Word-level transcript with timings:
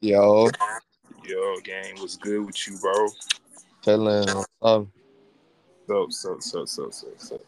Yo, 0.00 0.48
Yo, 1.24 1.60
gang, 1.64 1.98
what's 1.98 2.16
good 2.16 2.46
with 2.46 2.68
you, 2.68 2.78
bro? 2.78 3.08
chilling. 3.82 4.44
Up? 4.62 4.86
So, 5.88 6.06
so, 6.08 6.38
so, 6.38 6.64
so, 6.64 6.90
so, 6.90 7.08
so. 7.16 7.40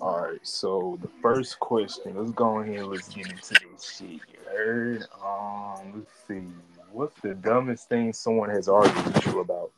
All 0.00 0.22
right, 0.22 0.40
so 0.42 0.98
the 1.02 1.08
first 1.22 1.60
question, 1.60 2.16
let's 2.16 2.32
go 2.32 2.58
ahead 2.58 2.80
and 2.80 2.90
let's 2.90 3.08
get 3.08 3.28
into 3.28 3.54
this 3.54 3.96
shit. 3.96 4.08
You 4.08 4.20
heard? 4.44 5.04
Um, 5.24 5.92
let's 5.94 6.10
see. 6.26 6.48
What's 6.90 7.20
the 7.20 7.34
dumbest 7.34 7.88
thing 7.88 8.12
someone 8.12 8.50
has 8.50 8.68
argued 8.68 9.06
with 9.06 9.26
you 9.26 9.38
about? 9.38 9.70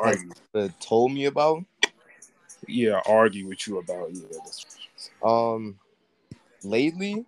Argue. 0.00 0.32
Uh, 0.54 0.68
told 0.80 1.12
me 1.12 1.26
about 1.26 1.64
Yeah, 2.66 3.00
argue 3.06 3.46
with 3.46 3.66
you 3.68 3.78
about. 3.78 4.12
Yeah, 4.12 4.26
that's 4.44 4.66
um 5.22 5.78
lately, 6.64 7.26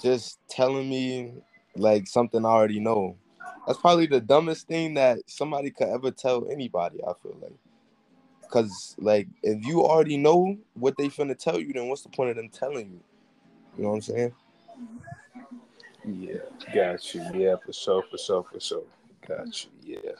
just 0.00 0.38
telling 0.48 0.88
me 0.88 1.32
like 1.78 2.06
something 2.06 2.44
I 2.44 2.48
already 2.48 2.80
know. 2.80 3.16
That's 3.66 3.78
probably 3.78 4.06
the 4.06 4.20
dumbest 4.20 4.66
thing 4.66 4.94
that 4.94 5.18
somebody 5.26 5.70
could 5.70 5.88
ever 5.88 6.10
tell 6.10 6.50
anybody. 6.50 7.00
I 7.04 7.12
feel 7.22 7.36
like, 7.40 7.52
cause 8.50 8.96
like 8.98 9.28
if 9.42 9.64
you 9.64 9.84
already 9.84 10.16
know 10.16 10.56
what 10.74 10.96
they 10.96 11.08
finna 11.08 11.38
tell 11.38 11.60
you, 11.60 11.72
then 11.72 11.88
what's 11.88 12.02
the 12.02 12.08
point 12.08 12.30
of 12.30 12.36
them 12.36 12.48
telling 12.48 12.90
you? 12.90 13.00
You 13.76 13.82
know 13.84 13.90
what 13.90 13.96
I'm 13.96 14.02
saying? 14.02 14.32
Yeah, 16.04 16.38
got 16.74 17.14
you. 17.14 17.22
Yeah, 17.34 17.56
for 17.64 17.72
sure, 17.72 18.02
for 18.10 18.18
sure, 18.18 18.44
for 18.50 18.60
sure. 18.60 18.84
Got 19.26 19.64
you. 19.64 19.70
Yeah. 20.02 20.12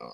Um, 0.00 0.10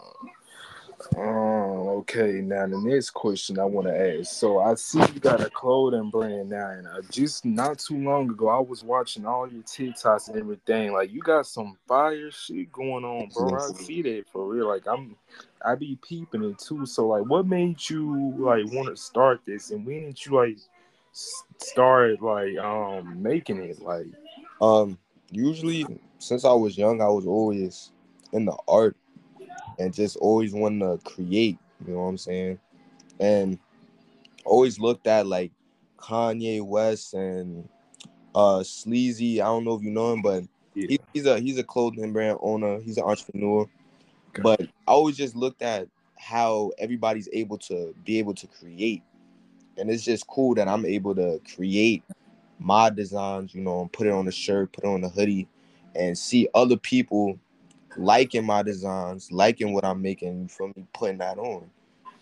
um, 1.16 1.61
okay, 2.02 2.40
now 2.40 2.66
the 2.66 2.78
next 2.78 3.10
question 3.10 3.60
I 3.60 3.64
want 3.64 3.86
to 3.86 4.18
ask. 4.18 4.32
So 4.32 4.58
I 4.58 4.74
see 4.74 4.98
you 4.98 5.20
got 5.20 5.40
a 5.40 5.48
clothing 5.48 6.10
brand 6.10 6.50
now, 6.50 6.70
and 6.70 6.88
I 6.88 7.00
just 7.10 7.44
not 7.44 7.78
too 7.78 7.96
long 7.96 8.28
ago 8.28 8.48
I 8.48 8.58
was 8.58 8.82
watching 8.82 9.24
all 9.24 9.48
your 9.48 9.62
TikToks 9.62 10.28
and 10.28 10.38
everything. 10.38 10.92
Like 10.92 11.12
you 11.12 11.20
got 11.20 11.46
some 11.46 11.76
fire 11.86 12.30
shit 12.32 12.72
going 12.72 13.04
on, 13.04 13.28
bro. 13.28 13.54
I 13.54 13.68
see 13.72 14.02
that 14.02 14.24
for 14.32 14.46
real. 14.46 14.66
Like 14.66 14.86
I'm, 14.88 15.16
I 15.64 15.76
be 15.76 15.96
peeping 16.06 16.42
it 16.42 16.58
too. 16.58 16.86
So 16.86 17.06
like, 17.06 17.24
what 17.24 17.46
made 17.46 17.88
you 17.88 18.34
like 18.36 18.66
want 18.72 18.88
to 18.88 18.96
start 18.96 19.40
this, 19.46 19.70
and 19.70 19.86
when 19.86 20.06
did 20.06 20.26
you 20.26 20.34
like 20.34 20.58
start 21.12 22.20
like 22.20 22.58
um 22.58 23.22
making 23.22 23.58
it? 23.58 23.80
Like, 23.80 24.06
Um, 24.60 24.98
usually 25.30 25.86
since 26.18 26.44
I 26.44 26.52
was 26.52 26.76
young, 26.76 27.00
I 27.00 27.08
was 27.08 27.26
always 27.26 27.92
in 28.32 28.44
the 28.44 28.56
art 28.66 28.96
and 29.78 29.94
just 29.94 30.16
always 30.16 30.52
wanting 30.52 30.80
to 30.80 30.98
create. 31.04 31.58
You 31.86 31.94
know 31.94 32.00
what 32.00 32.08
I'm 32.08 32.18
saying? 32.18 32.58
And 33.20 33.58
always 34.44 34.78
looked 34.78 35.06
at 35.06 35.26
like 35.26 35.52
Kanye 35.98 36.62
West 36.62 37.14
and 37.14 37.68
uh 38.34 38.62
Sleazy. 38.62 39.40
I 39.40 39.46
don't 39.46 39.64
know 39.64 39.74
if 39.74 39.82
you 39.82 39.90
know 39.90 40.12
him, 40.12 40.22
but 40.22 40.44
yeah, 40.74 40.86
he, 40.88 41.00
he's 41.12 41.26
a 41.26 41.38
he's 41.38 41.58
a 41.58 41.64
clothing 41.64 42.12
brand 42.12 42.38
owner. 42.40 42.80
He's 42.80 42.98
an 42.98 43.04
entrepreneur. 43.04 43.68
But 44.42 44.62
I 44.62 44.92
always 44.92 45.16
just 45.16 45.36
looked 45.36 45.62
at 45.62 45.88
how 46.18 46.72
everybody's 46.78 47.28
able 47.32 47.58
to 47.58 47.94
be 48.04 48.18
able 48.18 48.34
to 48.34 48.46
create, 48.46 49.02
and 49.76 49.90
it's 49.90 50.04
just 50.04 50.26
cool 50.26 50.54
that 50.54 50.68
I'm 50.68 50.86
able 50.86 51.14
to 51.14 51.40
create 51.54 52.02
my 52.58 52.90
designs. 52.90 53.54
You 53.54 53.60
know, 53.60 53.82
and 53.82 53.92
put 53.92 54.06
it 54.06 54.12
on 54.12 54.26
a 54.26 54.32
shirt, 54.32 54.72
put 54.72 54.84
it 54.84 54.88
on 54.88 55.04
a 55.04 55.08
hoodie, 55.08 55.48
and 55.94 56.16
see 56.16 56.48
other 56.54 56.76
people 56.76 57.38
liking 57.96 58.44
my 58.44 58.62
designs, 58.62 59.30
liking 59.32 59.72
what 59.72 59.84
I'm 59.84 60.00
making. 60.02 60.48
Feel 60.48 60.68
me? 60.68 60.86
Putting 60.92 61.18
that 61.18 61.38
on. 61.38 61.68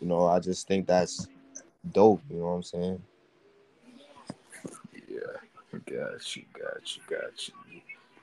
You 0.00 0.08
know, 0.08 0.26
I 0.26 0.40
just 0.40 0.66
think 0.66 0.86
that's 0.86 1.28
dope. 1.92 2.22
You 2.30 2.38
know 2.38 2.44
what 2.44 2.50
I'm 2.50 2.62
saying? 2.62 3.02
Yeah, 5.08 5.18
got 5.86 6.36
you, 6.36 6.44
got 6.52 6.96
you, 6.96 7.02
got 7.08 7.48
you. 7.48 7.54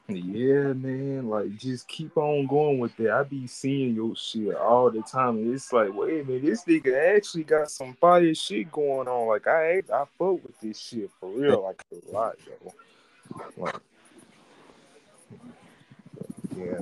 Yeah, 0.09 0.71
man, 0.71 1.27
like 1.27 1.57
just 1.57 1.85
keep 1.89 2.15
on 2.15 2.47
going 2.47 2.79
with 2.79 2.97
it. 2.97 3.09
I 3.09 3.23
be 3.23 3.45
seeing 3.45 3.93
your 3.93 4.15
shit 4.15 4.55
all 4.55 4.89
the 4.89 5.01
time. 5.01 5.37
And 5.37 5.53
it's 5.53 5.73
like, 5.73 5.93
wait 5.93 6.21
a 6.21 6.23
minute, 6.23 6.43
this 6.43 6.63
nigga 6.63 7.17
actually 7.17 7.43
got 7.43 7.69
some 7.69 7.93
fire 7.93 8.33
shit 8.33 8.71
going 8.71 9.09
on. 9.09 9.27
Like 9.27 9.47
I 9.47 9.79
I 9.93 10.05
fuck 10.17 10.43
with 10.43 10.57
this 10.61 10.79
shit 10.79 11.11
for 11.19 11.29
real, 11.29 11.61
like 11.63 11.83
a 11.91 12.11
lot, 12.11 12.35
yo. 12.45 12.73
Like, 13.57 13.75
yeah. 16.57 16.79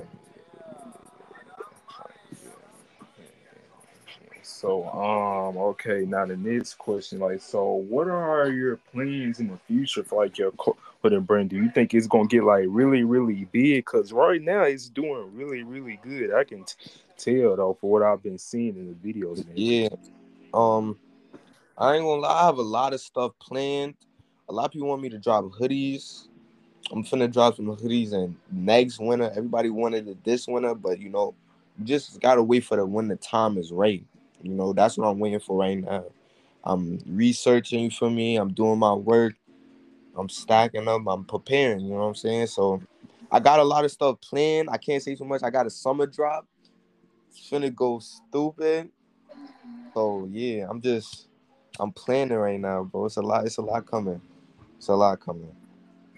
So 4.58 4.88
um 4.88 5.58
okay 5.58 6.06
now 6.06 6.24
the 6.24 6.34
next 6.34 6.78
question 6.78 7.18
like 7.18 7.42
so 7.42 7.74
what 7.74 8.08
are 8.08 8.48
your 8.48 8.78
plans 8.90 9.38
in 9.38 9.48
the 9.48 9.58
future 9.68 10.02
for 10.02 10.24
like 10.24 10.38
your 10.38 10.50
co- 10.52 10.78
for 11.02 11.10
the 11.10 11.20
brand 11.20 11.50
do 11.50 11.56
you 11.56 11.68
think 11.68 11.92
it's 11.92 12.06
gonna 12.06 12.26
get 12.26 12.42
like 12.42 12.64
really 12.68 13.04
really 13.04 13.44
big 13.52 13.84
because 13.84 14.14
right 14.14 14.40
now 14.40 14.62
it's 14.62 14.88
doing 14.88 15.30
really 15.34 15.62
really 15.62 16.00
good 16.02 16.32
I 16.32 16.44
can 16.44 16.64
t- 16.64 16.90
tell 17.18 17.54
though 17.54 17.76
for 17.78 17.90
what 17.90 18.02
I've 18.02 18.22
been 18.22 18.38
seeing 18.38 18.76
in 18.76 18.88
the 18.88 19.12
videos 19.12 19.46
and 19.46 19.58
Yeah. 19.58 19.88
Um, 20.54 20.98
I 21.76 21.96
ain't 21.96 22.04
gonna 22.04 22.22
lie, 22.22 22.42
I 22.42 22.46
have 22.46 22.56
a 22.56 22.62
lot 22.62 22.94
of 22.94 23.00
stuff 23.02 23.32
planned. 23.38 23.94
A 24.48 24.54
lot 24.54 24.64
of 24.64 24.70
people 24.70 24.88
want 24.88 25.02
me 25.02 25.10
to 25.10 25.18
drop 25.18 25.44
hoodies. 25.44 26.28
I'm 26.90 27.04
finna 27.04 27.30
drop 27.30 27.56
some 27.56 27.66
hoodies 27.66 28.14
and 28.14 28.34
next 28.50 29.00
winter. 29.00 29.30
Everybody 29.36 29.68
wanted 29.68 30.08
it 30.08 30.24
this 30.24 30.48
winter, 30.48 30.74
but 30.74 30.98
you 30.98 31.10
know, 31.10 31.34
just 31.84 32.18
gotta 32.20 32.42
wait 32.42 32.64
for 32.64 32.78
the 32.78 32.86
when 32.86 33.08
the 33.08 33.16
time 33.16 33.58
is 33.58 33.70
right. 33.70 34.02
You 34.42 34.52
know, 34.52 34.72
that's 34.72 34.98
what 34.98 35.08
I'm 35.08 35.18
waiting 35.18 35.40
for 35.40 35.58
right 35.58 35.78
now. 35.82 36.04
I'm 36.64 36.98
researching 37.06 37.90
for 37.90 38.10
me. 38.10 38.36
I'm 38.36 38.52
doing 38.52 38.78
my 38.78 38.92
work. 38.92 39.34
I'm 40.16 40.28
stacking 40.28 40.88
up. 40.88 41.02
I'm 41.06 41.24
preparing. 41.24 41.80
You 41.80 41.90
know 41.90 41.98
what 41.98 42.06
I'm 42.06 42.14
saying? 42.14 42.48
So 42.48 42.82
I 43.30 43.40
got 43.40 43.60
a 43.60 43.64
lot 43.64 43.84
of 43.84 43.90
stuff 43.90 44.20
planned. 44.20 44.68
I 44.70 44.76
can't 44.76 45.02
say 45.02 45.14
too 45.14 45.24
much. 45.24 45.42
I 45.42 45.50
got 45.50 45.66
a 45.66 45.70
summer 45.70 46.06
drop. 46.06 46.46
It's 47.30 47.48
finna 47.48 47.74
go 47.74 47.98
stupid. 47.98 48.90
So 49.94 50.28
yeah, 50.30 50.66
I'm 50.68 50.80
just 50.80 51.28
I'm 51.78 51.92
planning 51.92 52.38
right 52.38 52.60
now, 52.60 52.84
bro. 52.84 53.06
It's 53.06 53.16
a 53.16 53.22
lot. 53.22 53.46
It's 53.46 53.58
a 53.58 53.62
lot 53.62 53.86
coming. 53.86 54.20
It's 54.76 54.88
a 54.88 54.94
lot 54.94 55.20
coming. 55.20 55.54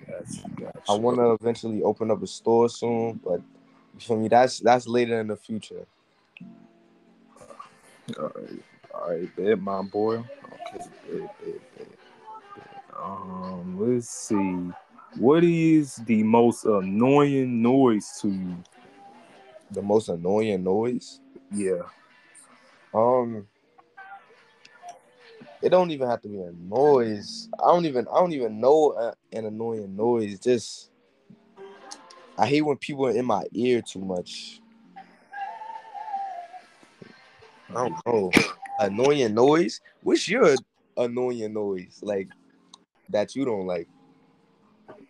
Gotcha, 0.06 0.48
gotcha. 0.56 0.80
I 0.88 0.94
want 0.94 1.18
to 1.18 1.32
eventually 1.32 1.82
open 1.82 2.10
up 2.10 2.22
a 2.22 2.26
store 2.26 2.68
soon, 2.68 3.20
but 3.24 3.40
for 4.00 4.16
me? 4.16 4.28
That's 4.28 4.60
that's 4.60 4.86
later 4.86 5.20
in 5.20 5.28
the 5.28 5.36
future. 5.36 5.86
All 8.18 8.32
right 8.34 8.62
all 8.94 9.10
right 9.10 9.58
my 9.58 9.82
boy 9.82 10.16
okay 10.16 10.84
um 12.96 13.76
let's 13.78 14.08
see 14.08 14.70
what 15.16 15.44
is 15.44 15.96
the 16.06 16.22
most 16.22 16.64
annoying 16.64 17.62
noise 17.62 18.18
to 18.20 18.28
you 18.28 18.56
The 19.70 19.82
most 19.82 20.08
annoying 20.08 20.64
noise. 20.64 21.20
yeah 21.52 21.82
Um, 22.94 23.46
it 25.62 25.68
don't 25.68 25.90
even 25.90 26.08
have 26.08 26.22
to 26.22 26.28
be 26.28 26.40
a 26.40 26.52
noise. 26.52 27.48
I 27.62 27.66
don't 27.66 27.84
even 27.84 28.06
I 28.08 28.20
don't 28.20 28.32
even 28.32 28.60
know 28.60 28.92
a, 28.92 29.14
an 29.36 29.46
annoying 29.46 29.94
noise. 29.94 30.38
Just 30.40 30.90
I 32.38 32.46
hate 32.46 32.62
when 32.62 32.76
people 32.76 33.06
are 33.06 33.10
in 33.16 33.26
my 33.26 33.44
ear 33.52 33.82
too 33.82 34.00
much. 34.00 34.60
I 37.70 37.88
don't 37.88 38.06
know. 38.06 38.30
Annoying 38.78 39.34
noise. 39.34 39.80
What's 40.02 40.28
your 40.28 40.56
annoying 40.96 41.52
noise 41.52 41.98
like 42.02 42.28
that 43.10 43.34
you 43.34 43.44
don't 43.44 43.66
like? 43.66 43.88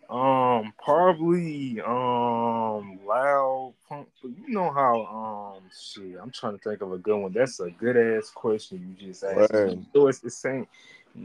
Um, 0.09 0.73
probably 0.83 1.79
um 1.81 2.99
loud 3.05 3.75
punk. 3.87 4.07
But 4.21 4.31
you 4.31 4.49
know 4.49 4.71
how 4.71 5.05
um 5.05 5.69
shit. 5.71 6.17
I'm 6.21 6.31
trying 6.31 6.57
to 6.57 6.63
think 6.63 6.81
of 6.81 6.91
a 6.91 6.97
good 6.97 7.17
one. 7.17 7.31
That's 7.31 7.59
a 7.59 7.69
good 7.69 7.95
ass 7.95 8.31
question 8.31 8.95
you 8.99 9.07
just 9.07 9.23
asked. 9.23 9.53
Word. 9.53 9.85
So 9.93 10.07
it's 10.07 10.19
the 10.19 10.31
same 10.31 10.67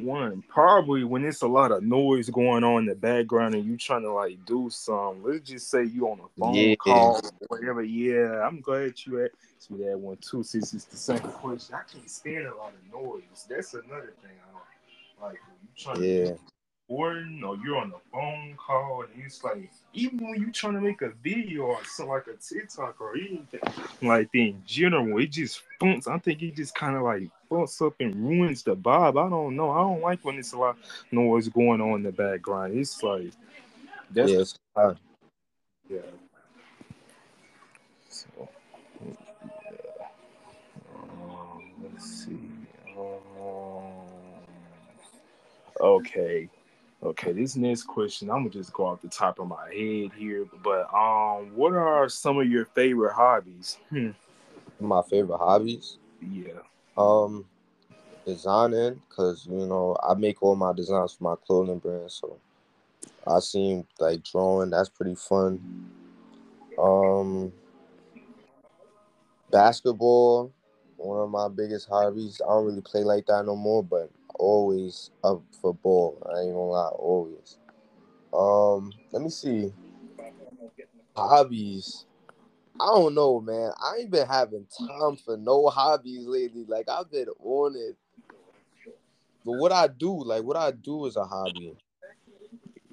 one. 0.03 0.43
Probably 0.49 1.05
when 1.05 1.25
it's 1.25 1.43
a 1.43 1.47
lot 1.47 1.73
of 1.73 1.83
noise 1.83 2.29
going 2.31 2.65
on 2.65 2.83
in 2.83 2.87
the 2.87 2.95
background 2.95 3.55
and 3.55 3.65
you 3.65 3.77
trying 3.77 4.03
to 4.03 4.13
like 4.13 4.45
do 4.45 4.69
some. 4.71 5.23
Let's 5.23 5.49
just 5.49 5.71
say 5.71 5.85
you 5.85 6.09
on 6.09 6.21
a 6.21 6.41
phone 6.41 6.55
Yeah. 6.55 6.75
call 6.77 7.21
or 7.23 7.31
whatever. 7.49 7.83
Yeah, 7.83 8.47
I'm 8.47 8.61
glad 8.61 8.95
you 9.05 9.25
asked 9.25 9.71
me 9.71 9.85
that 9.85 9.99
one 9.99 10.17
too. 10.19 10.43
Since 10.43 10.75
it's 10.75 10.85
the 10.85 10.97
same 10.97 11.21
question, 11.21 11.75
I 11.75 11.83
can't 11.91 12.11
stand 12.11 12.47
a 12.47 12.57
lot 12.57 12.73
of 12.73 12.93
noise. 12.93 13.47
That's 13.49 13.75
another 13.75 14.15
thing 14.23 14.33
I 14.49 14.53
don't 14.53 15.31
like. 15.31 15.41
When 15.47 15.57
you 15.63 15.69
trying 15.77 15.97
to 16.01 16.07
Yeah. 16.07 16.37
Recording 16.89 17.43
or 17.45 17.57
you're 17.65 17.77
on 17.77 17.93
a 17.93 18.11
phone 18.13 18.57
call 18.57 19.03
and 19.03 19.25
it's 19.25 19.43
like 19.43 19.71
even 19.93 20.19
when 20.19 20.41
you're 20.41 20.51
trying 20.51 20.75
to 20.75 20.81
make 20.81 21.01
a 21.03 21.11
video 21.23 21.63
or 21.63 21.85
something 21.85 22.13
like 22.13 22.27
a 22.27 22.37
TikTok 22.37 23.01
or 23.01 23.17
anything 23.17 23.61
like 24.03 24.31
that 24.33 24.39
in 24.39 24.63
general, 24.67 25.19
it 25.19 25.31
just 25.31 25.63
funks. 25.81 26.07
I 26.07 26.19
think 26.19 26.43
it 26.43 26.57
just 26.57 26.75
kind 26.75 26.97
of 26.97 27.03
like 27.03 27.29
funks 27.49 27.81
up 27.81 27.95
and 28.01 28.15
ruins 28.15 28.63
the 28.63 28.77
vibe. 28.77 29.25
I 29.25 29.29
don't 29.31 29.57
know. 29.57 29.71
I 29.71 29.79
don't 29.79 30.01
like 30.01 30.25
when 30.25 30.39
it's 30.39 30.53
a 30.53 30.59
lot 30.59 30.77
of 30.77 31.13
noise 31.13 31.49
going 31.49 31.81
on 31.81 31.97
in 31.97 32.03
the 32.03 32.13
background. 32.13 32.79
It's 32.79 33.03
like 33.03 33.33
that's 34.11 34.31
yeah, 34.31 34.39
it's 34.41 34.59
hard. 34.77 34.99
yeah. 35.89 35.99
So 38.09 38.49
yeah. 39.05 39.15
Um, 40.95 41.73
let's 41.83 42.25
see. 42.25 42.39
Um, 42.97 43.25
okay. 45.81 46.49
Okay, 47.05 47.33
this 47.33 47.55
next 47.55 47.83
question, 47.83 48.31
I'm 48.31 48.39
gonna 48.39 48.51
just 48.51 48.73
go 48.73 48.87
off 48.87 49.03
the 49.03 49.09
top 49.09 49.39
of 49.39 49.47
my 49.47 49.67
head 49.67 50.13
here, 50.17 50.47
but 50.63 50.93
um, 50.95 51.55
what 51.55 51.75
are 51.75 52.09
some 52.09 52.39
of 52.39 52.51
your 52.51 52.65
favorite 52.65 53.13
hobbies? 53.13 53.77
Hmm. 53.91 54.11
My 54.81 55.03
favorite 55.03 55.37
hobbies? 55.37 55.99
Yeah. 56.23 56.61
Um, 56.97 57.45
designing, 58.25 59.03
cause 59.11 59.47
you 59.47 59.67
know 59.67 59.99
I 60.03 60.15
make 60.15 60.43
all 60.43 60.57
my 60.57 60.73
designs 60.73 61.13
for 61.13 61.25
my 61.25 61.35
clothing 61.47 61.79
brand, 61.79 62.11
so 62.11 62.39
I 63.27 63.41
seem 63.41 63.87
like 64.01 64.25
drawing. 64.25 64.71
That's 64.71 64.89
pretty 64.89 65.15
fun. 65.15 65.61
Um, 66.79 67.53
basketball, 69.51 70.53
one 70.97 71.21
of 71.21 71.31
my 71.31 71.49
biggest 71.49 71.87
hobbies. 71.87 72.41
I 72.43 72.49
don't 72.49 72.65
really 72.65 72.81
play 72.81 73.05
like 73.05 73.27
that 73.27 73.45
no 73.45 73.57
more, 73.57 73.83
but 73.83 74.11
always 74.35 75.11
up 75.23 75.43
for 75.61 75.75
ball. 75.75 76.23
I 76.27 76.41
ain't 76.41 76.53
gonna 76.53 76.65
lie, 76.65 76.89
always. 76.89 77.59
Um, 78.33 78.93
let 79.13 79.23
me 79.23 79.31
see. 79.31 79.73
Hobbies. 81.17 82.07
I 82.81 82.87
don't 82.87 83.15
know, 83.15 83.41
man. 83.41 83.71
I 83.81 83.99
ain't 84.01 84.11
been 84.11 84.27
having 84.27 84.67
time 84.77 85.17
for 85.17 85.37
no 85.37 85.69
hobbies 85.69 86.27
lately. 86.27 86.65
Like 86.67 86.89
I've 86.89 87.11
been 87.11 87.29
on 87.41 87.77
it. 87.77 87.97
But 89.45 89.53
what 89.53 89.71
I 89.71 89.87
do, 89.87 90.25
like 90.25 90.43
what 90.43 90.57
I 90.57 90.73
do 90.73 91.07
is 91.07 91.17
a 91.17 91.25
hobby. 91.25 91.77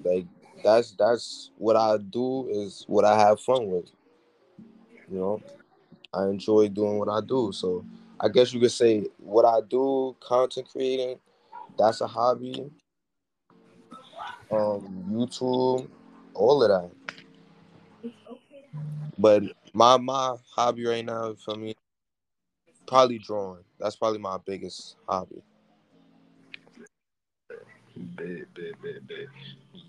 Like 0.04 0.26
that's 0.62 0.92
that's 0.92 1.50
what 1.58 1.76
I 1.76 1.96
do 1.98 2.48
is 2.48 2.84
what 2.86 3.04
I 3.04 3.18
have 3.18 3.40
fun 3.40 3.68
with. 3.68 3.90
You 5.10 5.18
know, 5.18 5.42
I 6.14 6.24
enjoy 6.24 6.68
doing 6.68 6.98
what 6.98 7.08
I 7.08 7.20
do. 7.20 7.50
So 7.52 7.84
I 8.20 8.28
guess 8.28 8.52
you 8.52 8.60
could 8.60 8.72
say 8.72 9.06
what 9.18 9.44
I 9.44 9.60
do, 9.68 10.14
content 10.20 10.68
creating, 10.70 11.18
that's 11.78 12.00
a 12.00 12.06
hobby. 12.06 12.70
Um, 14.50 15.04
YouTube, 15.10 15.88
all 16.34 16.62
of 16.62 16.68
that. 16.68 16.90
But 19.18 19.42
my 19.72 19.96
my 19.96 20.36
hobby 20.50 20.86
right 20.86 21.04
now 21.04 21.34
for 21.34 21.54
me, 21.56 21.74
probably 22.86 23.18
drawing. 23.18 23.64
That's 23.78 23.96
probably 23.96 24.18
my 24.18 24.38
biggest 24.44 24.96
hobby. 25.08 25.42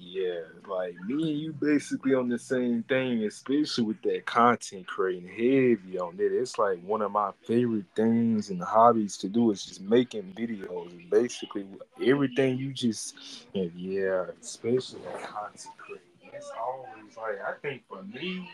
Yeah, 0.05 0.41
like 0.67 0.95
me 1.07 1.31
and 1.31 1.39
you 1.39 1.53
basically 1.53 2.13
on 2.13 2.27
the 2.27 2.37
same 2.39 2.83
thing, 2.83 3.23
especially 3.23 3.85
with 3.85 4.01
that 4.03 4.25
content 4.25 4.85
creating 4.87 5.29
heavy 5.29 5.97
on 5.99 6.15
it. 6.19 6.31
It's 6.33 6.57
like 6.57 6.79
one 6.83 7.01
of 7.01 7.11
my 7.11 7.31
favorite 7.47 7.85
things 7.95 8.49
and 8.49 8.61
hobbies 8.61 9.17
to 9.19 9.29
do 9.29 9.51
is 9.51 9.65
just 9.65 9.81
making 9.81 10.33
videos. 10.37 10.89
And 10.91 11.09
basically 11.09 11.65
everything 12.05 12.57
you 12.57 12.73
just 12.73 13.15
and 13.55 13.71
yeah, 13.75 14.25
especially 14.41 15.01
that 15.03 15.23
content 15.23 15.73
creating. 15.77 16.07
It's 16.33 16.51
always 16.59 17.15
like 17.17 17.39
I 17.47 17.53
think 17.61 17.83
for 17.87 18.03
me 18.03 18.49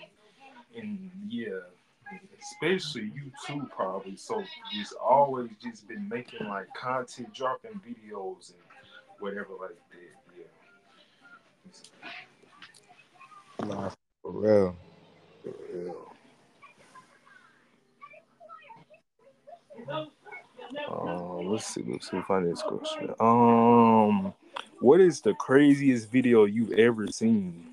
and 0.77 1.11
yeah, 1.27 1.59
especially 2.41 3.11
you 3.15 3.31
too 3.47 3.69
probably. 3.75 4.17
So 4.17 4.43
just 4.73 4.93
always 5.01 5.49
just 5.63 5.87
been 5.87 6.07
making 6.09 6.47
like 6.47 6.73
content 6.73 7.33
dropping 7.33 7.81
videos 7.87 8.51
and 8.51 8.61
whatever 9.19 9.53
like 9.59 9.77
that. 9.91 10.18
Nah, 13.65 13.89
for 14.21 14.31
real. 14.31 14.75
For 15.43 15.53
real. 15.73 16.13
Um, 20.89 21.51
let's 21.51 21.67
see. 21.67 21.83
Let's 21.87 22.09
see. 22.09 22.21
Find 22.27 22.51
this 22.51 22.61
question. 22.61 23.13
Um, 23.19 24.33
what 24.79 24.99
is 24.99 25.21
the 25.21 25.33
craziest 25.35 26.11
video 26.11 26.45
you've 26.45 26.73
ever 26.73 27.07
seen? 27.07 27.65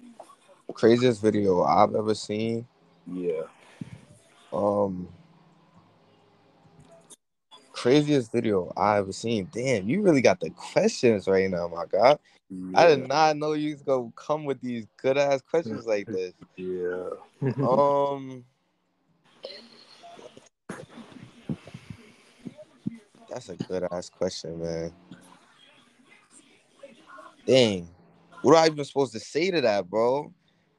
Craziest 0.74 1.22
video 1.22 1.62
I've 1.62 1.94
ever 1.94 2.14
seen. 2.14 2.66
Yeah. 3.06 3.42
Um, 4.52 5.08
craziest 7.76 8.32
video 8.32 8.72
I 8.74 8.96
ever 8.96 9.12
seen. 9.12 9.48
Damn, 9.52 9.88
you 9.88 10.00
really 10.00 10.22
got 10.22 10.40
the 10.40 10.50
questions 10.50 11.28
right 11.28 11.50
now, 11.50 11.68
my 11.68 11.84
God. 11.84 12.18
yeah. 12.48 12.78
I 12.78 12.86
did 12.86 13.06
not 13.06 13.36
know 13.36 13.52
you 13.52 13.72
was 13.72 13.82
gonna 13.82 14.10
come 14.16 14.44
with 14.44 14.60
these 14.62 14.86
good 14.96 15.18
ass 15.18 15.42
questions 15.42 15.86
like 15.86 16.06
this. 16.06 16.32
Yeah. 16.56 17.10
Um, 17.62 18.44
that's 23.28 23.50
a 23.50 23.56
good 23.56 23.86
ass 23.92 24.08
question, 24.08 24.58
man. 24.58 24.92
Dang, 27.46 27.88
what 28.40 28.56
am 28.56 28.64
I 28.64 28.66
even 28.68 28.84
supposed 28.84 29.12
to 29.12 29.20
say 29.20 29.50
to 29.50 29.60
that, 29.60 29.88
bro? 29.88 30.32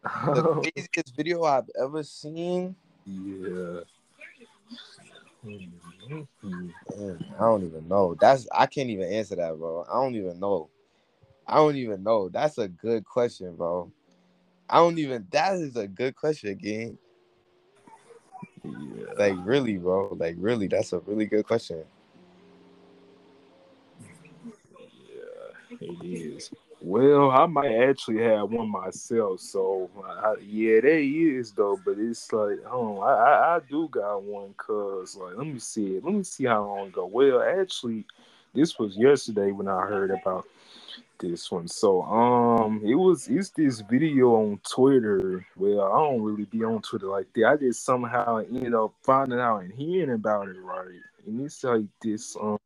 The 0.04 0.72
craziest 0.76 1.16
video 1.16 1.44
I've 1.44 1.70
ever 1.80 2.02
seen. 2.02 2.76
yeah. 3.06 3.82
Man, 5.48 6.74
I 7.38 7.40
don't 7.40 7.64
even 7.64 7.88
know. 7.88 8.16
That's 8.20 8.48
I 8.52 8.66
can't 8.66 8.90
even 8.90 9.12
answer 9.12 9.36
that, 9.36 9.58
bro. 9.58 9.86
I 9.90 9.94
don't 9.94 10.16
even 10.16 10.40
know. 10.40 10.70
I 11.48 11.56
don't 11.56 11.78
even 11.78 12.04
know. 12.04 12.30
That's 12.30 12.58
a 12.58 12.68
good 12.68 13.06
question, 13.06 13.56
bro. 13.56 13.92
I 14.70 14.78
don't 14.78 14.98
even. 15.00 15.28
That 15.32 15.56
is 15.56 15.78
a 15.78 15.88
good 15.88 16.16
question, 16.16 16.50
again. 16.50 16.98
Yeah. 18.64 19.06
Like 19.18 19.36
really, 19.44 19.78
bro. 19.78 20.16
Like 20.20 20.36
really, 20.38 20.68
that's 20.68 20.94
a 20.94 21.00
really 21.00 21.26
good 21.26 21.46
question. 21.46 21.84
Yeah, 24.80 25.78
it 25.80 26.06
is. 26.06 26.52
Well, 26.82 27.32
I 27.32 27.48
might 27.48 27.74
actually 27.76 28.24
have 28.24 28.52
one 28.52 28.70
myself. 28.70 29.40
So, 29.42 29.90
I, 30.06 30.36
yeah, 30.44 30.82
there 30.82 31.00
is 31.00 31.52
though. 31.54 31.80
But 31.84 31.98
it's 31.98 32.32
like, 32.32 32.60
oh, 32.70 33.00
I, 33.00 33.14
I, 33.14 33.56
I 33.58 33.60
do 33.70 33.88
got 33.90 34.24
one. 34.24 34.54
Cause 34.58 35.16
like, 35.16 35.38
let 35.38 35.48
me 35.48 35.60
see 35.60 35.96
it. 35.98 36.06
Let 36.06 36.14
me 36.14 36.24
see 36.24 36.46
how 36.46 36.66
long 36.66 36.88
ago. 36.90 37.08
Well, 37.08 37.42
actually, 37.42 38.06
this 38.54 38.78
was 38.78 38.96
yesterday 38.98 39.52
when 39.52 39.68
I 39.68 39.82
heard 39.82 40.12
about 40.12 40.46
this 41.20 41.52
one. 41.52 41.68
So, 41.68 42.04
um, 42.04 42.82
it 42.86 42.96
was 42.96 43.28
it's 43.28 43.50
this 43.52 43.82
video 43.82 44.36
on 44.36 44.60
Twitter. 44.70 45.46
Well, 45.58 45.82
I 45.82 46.00
don't 46.00 46.22
really 46.22 46.46
be 46.46 46.64
on 46.64 46.82
Twitter 46.84 47.08
like 47.08 47.28
that. 47.36 47.46
I 47.48 47.58
just 47.58 47.84
somehow 47.86 48.38
ended 48.38 48.76
up 48.76 48.94
finding 49.04 49.40
out 49.40 49.60
and 49.64 49.74
hearing 49.74 50.14
about 50.14 50.50
it, 50.50 50.58
right? 50.62 51.02
And 51.26 51.42
it's 51.42 51.64
like 51.64 51.86
this 52.04 52.36
um 52.38 52.60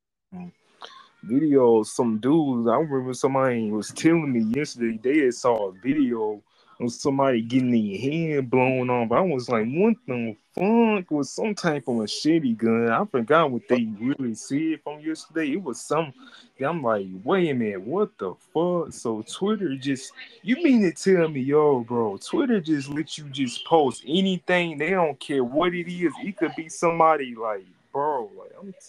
video. 1.24 1.84
Some 1.84 2.20
dudes, 2.20 2.68
I 2.68 2.76
remember 2.76 3.14
somebody 3.14 3.70
was 3.70 3.90
telling 3.90 4.32
me 4.32 4.42
yesterday 4.58 5.00
they 5.02 5.26
had 5.26 5.34
saw 5.34 5.70
a 5.70 5.72
video 5.74 6.42
of 6.80 6.92
somebody 6.92 7.42
getting 7.42 7.72
their 7.72 8.00
hand 8.00 8.50
blown 8.50 8.90
off. 8.90 9.12
I 9.12 9.22
was 9.22 9.50
like, 9.50 9.68
what 9.68 9.96
the 10.08 10.36
fuck 10.56 11.12
was 11.12 11.32
some 11.32 11.54
type 11.56 11.88
of 11.88 11.96
machete 11.96 12.54
gun? 12.54 12.90
I 12.90 13.06
forgot 13.06 13.52
what 13.52 13.68
they 13.68 13.88
really 14.00 14.36
said 14.36 14.80
from 14.84 15.00
yesterday. 15.00 15.54
It 15.54 15.64
was 15.64 15.80
some. 15.80 16.14
I'm 16.60 16.84
like, 16.84 17.08
wait 17.24 17.50
a 17.50 17.54
minute, 17.54 17.82
what 17.82 18.18
the 18.20 18.34
fuck? 18.54 18.94
So 18.94 19.24
Twitter 19.24 19.76
just, 19.76 20.14
you 20.44 20.58
mean 20.58 20.82
to 20.84 20.92
tell 20.92 21.28
me, 21.28 21.42
yo, 21.42 21.82
bro, 21.82 22.18
Twitter 22.18 22.60
just 22.60 22.90
lets 22.90 23.18
you 23.18 23.26
just 23.26 23.66
post 23.66 24.04
anything? 24.08 24.78
They 24.78 24.92
don't 24.92 25.20
care 25.20 25.44
what 25.44 25.74
it 25.74 25.92
is. 25.92 26.14
It 26.20 26.38
could 26.38 26.56
be 26.56 26.70
somebody 26.70 27.34
like, 27.36 27.66
bro, 27.92 28.30
like 28.38 28.52
I'm 28.60 28.74
t- 28.74 28.80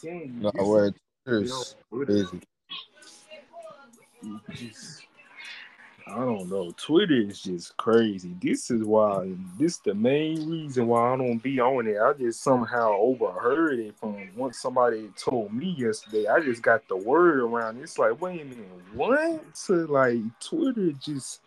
telling 0.00 0.34
you, 0.42 0.42
No, 0.42 0.52
this 0.52 0.92
where 1.28 1.42
is- 1.42 1.50
Twitter's 1.50 1.76
Twitter 1.90 2.24
crazy. 2.24 2.40
just 4.54 5.02
I 6.06 6.20
don't 6.20 6.48
know. 6.48 6.70
Twitter 6.78 7.16
is 7.20 7.42
just 7.42 7.76
crazy. 7.76 8.34
This 8.40 8.70
is 8.70 8.82
why 8.82 9.30
this 9.58 9.76
the 9.78 9.94
main 9.94 10.48
reason 10.48 10.86
why 10.86 11.12
I 11.12 11.16
don't 11.18 11.42
be 11.42 11.60
on 11.60 11.86
it. 11.86 11.98
I 12.00 12.14
just 12.14 12.42
somehow 12.42 12.92
overheard 12.92 13.78
it 13.78 13.94
from 13.98 14.30
once 14.34 14.58
somebody 14.58 15.10
told 15.18 15.52
me 15.52 15.74
yesterday. 15.76 16.26
I 16.26 16.40
just 16.40 16.62
got 16.62 16.88
the 16.88 16.96
word 16.96 17.40
around. 17.40 17.82
It's 17.82 17.98
like, 17.98 18.20
wait 18.22 18.40
a 18.40 18.44
minute, 18.44 18.68
what? 18.94 19.44
So 19.54 19.74
like 19.74 20.18
Twitter 20.40 20.92
just 20.92 21.42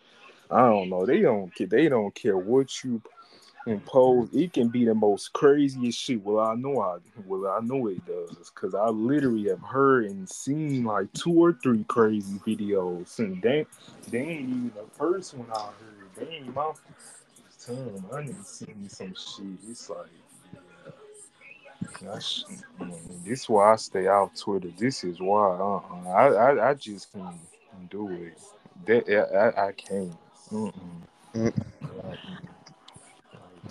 I 0.50 0.60
don't 0.60 0.90
know. 0.90 1.06
They 1.06 1.20
don't 1.20 1.52
care. 1.54 1.66
They 1.66 1.88
don't 1.88 2.14
care 2.14 2.36
what 2.36 2.84
you 2.84 3.02
impose. 3.66 4.28
It 4.34 4.52
can 4.52 4.68
be 4.68 4.84
the 4.84 4.94
most 4.94 5.32
craziest 5.34 5.98
shit. 5.98 6.22
Well, 6.24 6.40
I 6.44 6.54
know 6.54 6.80
I 6.80 6.98
well 7.26 7.52
I 7.52 7.64
know 7.64 7.88
it 7.88 8.04
does 8.06 8.50
because 8.54 8.74
I 8.74 8.88
literally 8.88 9.48
have 9.50 9.62
heard 9.62 10.06
and 10.06 10.28
seen 10.28 10.84
like 10.84 11.12
two 11.14 11.32
or 11.34 11.54
three 11.62 11.84
crazy 11.88 12.38
videos, 12.46 13.18
and 13.18 13.42
they 13.42 13.66
they 14.10 14.20
ain't 14.20 14.50
even 14.50 14.72
the 14.74 14.86
first 14.98 15.34
one 15.34 15.48
I 15.52 15.60
heard. 15.60 16.10
They 16.16 16.36
ain't 16.36 16.54
my 16.54 16.72
first 17.38 17.66
time. 17.68 18.06
I 18.14 18.22
didn't 18.24 18.46
see 18.46 18.66
some 18.88 19.14
shit. 19.14 19.46
It's 19.70 19.90
like. 19.90 20.08
Yeah. 22.02 22.18
Sh- 22.20 22.44
this 23.24 23.42
is 23.42 23.48
why 23.48 23.72
I 23.72 23.76
stay 23.76 24.08
out 24.08 24.36
Twitter. 24.36 24.70
This 24.78 25.04
is 25.04 25.20
why 25.20 25.46
uh-uh. 25.48 26.08
I, 26.10 26.28
I 26.28 26.70
I 26.70 26.74
just 26.74 27.12
can't 27.12 27.36
do 27.90 28.10
it. 28.12 28.38
That 28.86 29.08
I, 29.10 29.62
I, 29.62 29.68
I 29.68 29.72
can't. 29.72 30.16
Mm-mm. 30.52 30.72
Mm. 31.34 31.54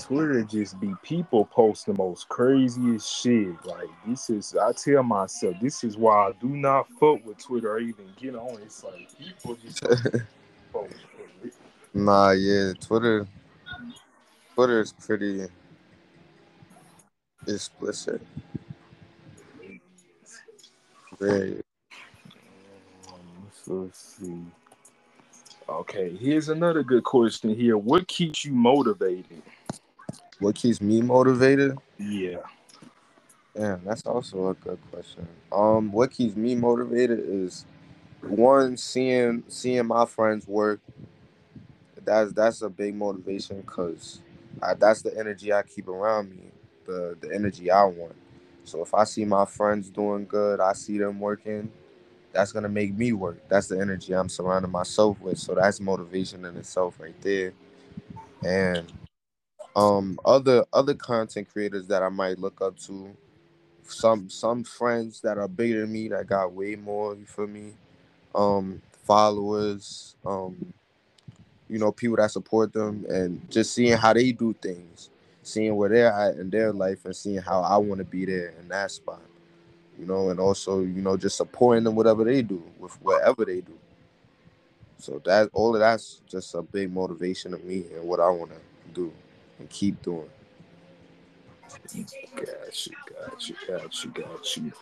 Twitter 0.01 0.43
just 0.43 0.79
be 0.79 0.93
people 1.03 1.45
post 1.45 1.85
the 1.85 1.93
most 1.93 2.27
craziest 2.27 3.07
shit. 3.07 3.53
Like 3.65 3.87
this 4.07 4.29
is 4.29 4.55
I 4.55 4.71
tell 4.71 5.03
myself 5.03 5.55
this 5.61 5.83
is 5.83 5.95
why 5.95 6.29
I 6.29 6.31
do 6.41 6.49
not 6.49 6.87
fuck 6.99 7.23
with 7.25 7.37
Twitter 7.37 7.71
or 7.71 7.79
even 7.79 8.05
get 8.19 8.35
on. 8.35 8.59
It's 8.61 8.83
like 8.83 9.07
people 9.17 9.55
just 9.55 9.83
post. 10.73 10.95
Nah, 11.93 12.31
yeah, 12.31 12.73
Twitter. 12.79 13.27
Twitter 14.55 14.81
is 14.81 14.93
pretty 14.93 15.47
explicit. 17.47 18.21
Very. 21.19 21.61
Um, 23.07 23.49
let's 23.67 24.17
see. 24.17 24.41
Okay, 25.69 26.15
here's 26.17 26.49
another 26.49 26.83
good 26.83 27.03
question 27.03 27.53
here. 27.53 27.77
What 27.77 28.07
keeps 28.07 28.43
you 28.43 28.53
motivated? 28.53 29.41
What 30.41 30.55
keeps 30.55 30.81
me 30.81 31.01
motivated? 31.03 31.77
Yeah. 31.99 32.39
Yeah, 33.55 33.77
that's 33.85 34.05
also 34.05 34.49
a 34.49 34.53
good 34.55 34.79
question. 34.91 35.27
Um, 35.51 35.91
what 35.91 36.11
keeps 36.11 36.35
me 36.35 36.55
motivated 36.55 37.19
is 37.25 37.65
one 38.21 38.77
seeing 38.77 39.43
seeing 39.47 39.87
my 39.87 40.05
friends 40.05 40.47
work. 40.47 40.81
That's 42.05 42.33
that's 42.33 42.61
a 42.63 42.69
big 42.69 42.95
motivation 42.95 43.61
because 43.61 44.21
that's 44.79 45.03
the 45.03 45.17
energy 45.17 45.53
I 45.53 45.63
keep 45.63 45.87
around 45.87 46.31
me, 46.31 46.45
the 46.85 47.17
the 47.21 47.33
energy 47.33 47.71
I 47.71 47.85
want. 47.85 48.15
So 48.63 48.81
if 48.83 48.93
I 48.93 49.05
see 49.05 49.25
my 49.25 49.45
friends 49.45 49.89
doing 49.89 50.25
good, 50.25 50.59
I 50.59 50.73
see 50.73 50.97
them 50.97 51.19
working, 51.19 51.71
that's 52.33 52.51
gonna 52.51 52.69
make 52.69 52.95
me 52.95 53.13
work. 53.13 53.39
That's 53.49 53.67
the 53.67 53.79
energy 53.79 54.13
I'm 54.13 54.29
surrounding 54.29 54.71
myself 54.71 55.19
with. 55.21 55.39
So 55.39 55.55
that's 55.55 55.81
motivation 55.81 56.45
in 56.45 56.57
itself 56.57 56.99
right 56.99 57.19
there. 57.21 57.53
And 58.45 58.91
um 59.75 60.19
other 60.25 60.65
other 60.73 60.93
content 60.93 61.49
creators 61.51 61.87
that 61.87 62.03
I 62.03 62.09
might 62.09 62.39
look 62.39 62.61
up 62.61 62.77
to, 62.81 63.15
some 63.85 64.29
some 64.29 64.63
friends 64.63 65.21
that 65.21 65.37
are 65.37 65.47
bigger 65.47 65.81
than 65.81 65.93
me 65.93 66.09
that 66.09 66.27
got 66.27 66.53
way 66.53 66.75
more, 66.75 67.15
you 67.15 67.25
feel 67.25 67.47
me? 67.47 67.73
Um 68.35 68.81
followers, 69.05 70.15
um, 70.25 70.73
you 71.69 71.79
know, 71.79 71.91
people 71.91 72.17
that 72.17 72.31
support 72.31 72.73
them 72.73 73.05
and 73.09 73.49
just 73.51 73.73
seeing 73.73 73.97
how 73.97 74.13
they 74.13 74.31
do 74.31 74.53
things, 74.61 75.09
seeing 75.43 75.75
where 75.75 75.89
they're 75.89 76.13
at 76.13 76.37
in 76.37 76.49
their 76.49 76.73
life 76.73 77.05
and 77.05 77.15
seeing 77.15 77.39
how 77.41 77.61
I 77.61 77.77
want 77.77 77.99
to 77.99 78.05
be 78.05 78.25
there 78.25 78.53
in 78.59 78.67
that 78.69 78.91
spot 78.91 79.21
you 79.99 80.05
know, 80.05 80.29
and 80.29 80.39
also, 80.39 80.81
you 80.81 81.01
know, 81.01 81.17
just 81.17 81.37
supporting 81.37 81.83
them 81.83 81.95
whatever 81.95 82.23
they 82.23 82.41
do 82.41 82.63
with 82.79 82.93
whatever 83.01 83.45
they 83.45 83.61
do. 83.61 83.73
So 84.97 85.21
that 85.25 85.49
all 85.53 85.75
of 85.75 85.79
that's 85.81 86.21
just 86.29 86.55
a 86.55 86.61
big 86.61 86.93
motivation 86.93 87.53
of 87.53 87.63
me 87.63 87.85
and 87.95 88.05
what 88.07 88.19
I 88.19 88.29
want 88.29 88.51
to 88.51 88.57
do 88.93 89.11
and 89.61 89.69
keep 89.69 90.01
doing. 90.01 90.29
Got 91.69 91.95
you, 91.95 92.05
got 92.35 93.47
you, 93.47 93.55
got 93.67 94.03
you, 94.03 94.11
got 94.11 94.57
you. 94.57 94.73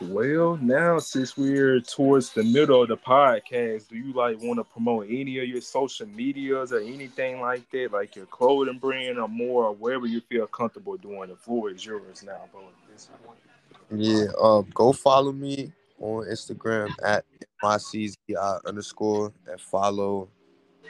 Well, 0.00 0.56
now 0.60 0.98
since 0.98 1.36
we're 1.36 1.80
towards 1.80 2.32
the 2.32 2.42
middle 2.42 2.82
of 2.82 2.88
the 2.88 2.96
podcast, 2.96 3.88
do 3.88 3.96
you 3.96 4.12
like 4.12 4.40
want 4.40 4.58
to 4.58 4.64
promote 4.64 5.06
any 5.08 5.38
of 5.38 5.48
your 5.48 5.60
social 5.60 6.06
medias 6.06 6.72
or 6.72 6.80
anything 6.80 7.40
like 7.40 7.68
that, 7.70 7.92
like 7.92 8.16
your 8.16 8.26
clothing 8.26 8.78
brand 8.78 9.18
or 9.18 9.28
more, 9.28 9.66
or 9.66 9.74
wherever 9.74 10.06
you 10.06 10.20
feel 10.20 10.46
comfortable 10.46 10.96
doing? 10.96 11.28
The 11.28 11.36
floor 11.36 11.70
is 11.70 11.84
yours 11.84 12.22
now, 12.22 12.48
bro. 12.52 12.62
Yeah, 13.96 14.26
um, 14.42 14.66
go 14.74 14.92
follow 14.92 15.32
me 15.32 15.72
on 16.00 16.26
Instagram 16.26 16.90
at 17.04 17.24
nyczi 17.62 18.14
underscore 18.66 19.32
and 19.46 19.60
follow 19.60 20.28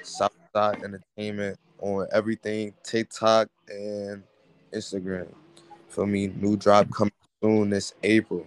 Southside 0.03 0.83
Entertainment 0.83 1.59
on 1.81 2.07
everything 2.13 2.75
TikTok 2.83 3.49
and 3.69 4.23
Instagram. 4.73 5.29
For 5.89 6.07
me, 6.07 6.29
new 6.29 6.57
drop 6.57 6.91
coming 6.91 7.13
soon 7.43 7.71
this 7.71 7.95
April. 8.03 8.47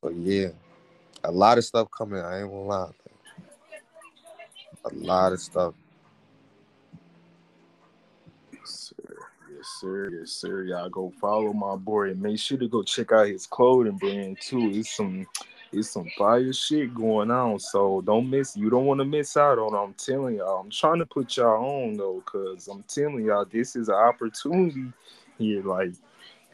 But 0.00 0.14
yeah, 0.14 0.48
a 1.24 1.30
lot 1.30 1.58
of 1.58 1.64
stuff 1.64 1.88
coming. 1.96 2.20
I 2.20 2.40
ain't 2.40 2.50
gonna 2.50 2.62
lie. 2.62 2.90
A 4.84 4.94
lot 4.94 5.32
of 5.32 5.40
stuff. 5.40 5.74
Yes, 8.52 8.92
sir. 9.80 10.10
Yes, 10.12 10.30
sir. 10.30 10.62
Y'all 10.64 10.88
go 10.88 11.12
follow 11.20 11.52
my 11.52 11.74
boy 11.76 12.10
and 12.10 12.22
make 12.22 12.38
sure 12.38 12.58
to 12.58 12.68
go 12.68 12.82
check 12.82 13.12
out 13.12 13.26
his 13.26 13.46
clothing 13.46 13.96
brand 13.96 14.38
too. 14.40 14.70
It's 14.72 14.96
some 14.96 15.26
it's 15.72 15.90
some 15.90 16.08
fire 16.16 16.52
shit 16.52 16.94
going 16.94 17.30
on. 17.30 17.58
So 17.58 18.00
don't 18.00 18.28
miss 18.28 18.56
you 18.56 18.70
don't 18.70 18.86
want 18.86 19.00
to 19.00 19.04
miss 19.04 19.36
out 19.36 19.58
on. 19.58 19.74
I'm 19.74 19.94
telling 19.94 20.36
y'all. 20.36 20.60
I'm 20.60 20.70
trying 20.70 20.98
to 20.98 21.06
put 21.06 21.36
y'all 21.36 21.64
on 21.64 21.96
though, 21.96 22.22
cause 22.24 22.68
I'm 22.68 22.82
telling 22.84 23.24
y'all 23.24 23.44
this 23.44 23.76
is 23.76 23.88
an 23.88 23.94
opportunity 23.94 24.92
here. 25.38 25.62
Like 25.62 25.92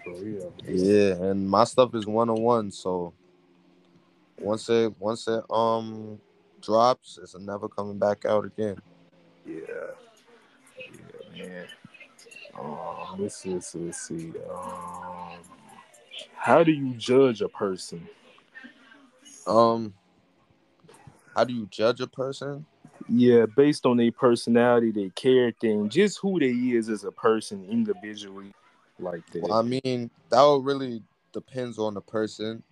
for 0.02 0.14
real. 0.14 0.52
Yeah, 0.66 1.14
and 1.14 1.49
my 1.49 1.64
stuff 1.64 1.94
is 1.94 2.06
one 2.06 2.30
on 2.30 2.40
one, 2.40 2.71
so 2.71 3.12
once 4.38 4.68
it 4.68 4.92
once 4.99 5.28
it 5.28 5.44
um 5.50 6.21
drops, 6.61 7.18
it's 7.23 7.37
never 7.38 7.68
coming 7.68 7.99
back 7.99 8.25
out 8.25 8.44
again. 8.44 8.76
Yeah. 9.47 9.54
Yeah, 11.37 11.44
man. 11.44 11.66
Um, 12.59 13.16
let's 13.18 13.44
let's 13.47 13.75
let's 13.75 14.00
see. 14.02 14.33
Um, 14.50 15.38
how 16.37 16.62
do 16.62 16.73
you 16.73 16.94
judge 16.94 17.42
a 17.42 17.49
person? 17.49 18.06
Um, 19.46 19.94
how 21.34 21.44
do 21.44 21.52
you 21.52 21.66
judge 21.70 22.00
a 22.00 22.06
person? 22.06 22.64
Yeah, 23.08 23.46
based 23.46 23.84
on 23.86 23.96
their 23.96 24.12
personality, 24.12 24.90
their 24.90 25.10
character, 25.10 25.68
and 25.68 25.90
just 25.90 26.18
who 26.20 26.38
they 26.38 26.50
is 26.50 26.88
as 26.88 27.04
a 27.04 27.12
person 27.12 27.64
individually, 27.68 28.52
like 28.98 29.26
that. 29.32 29.42
Well, 29.42 29.54
I 29.54 29.62
mean, 29.62 30.10
that 30.30 30.60
really 30.62 31.02
depends 31.32 31.78
on 31.78 31.94
the 31.94 32.00
person 32.00 32.62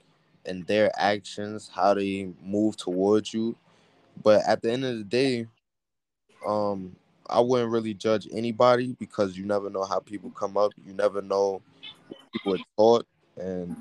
and 0.46 0.66
their 0.66 0.90
actions, 0.98 1.70
how 1.72 1.94
they 1.94 2.30
move 2.42 2.76
towards 2.76 3.34
you. 3.34 3.56
But 4.22 4.42
at 4.46 4.62
the 4.62 4.72
end 4.72 4.84
of 4.84 4.96
the 4.96 5.04
day, 5.04 5.46
um, 6.46 6.96
I 7.28 7.40
wouldn't 7.40 7.70
really 7.70 7.94
judge 7.94 8.28
anybody 8.32 8.94
because 8.98 9.36
you 9.36 9.44
never 9.44 9.70
know 9.70 9.84
how 9.84 10.00
people 10.00 10.30
come 10.30 10.56
up. 10.56 10.72
You 10.86 10.92
never 10.92 11.22
know 11.22 11.62
what 12.08 12.18
people 12.32 12.54
are 12.54 12.58
taught 12.76 13.06
and 13.36 13.76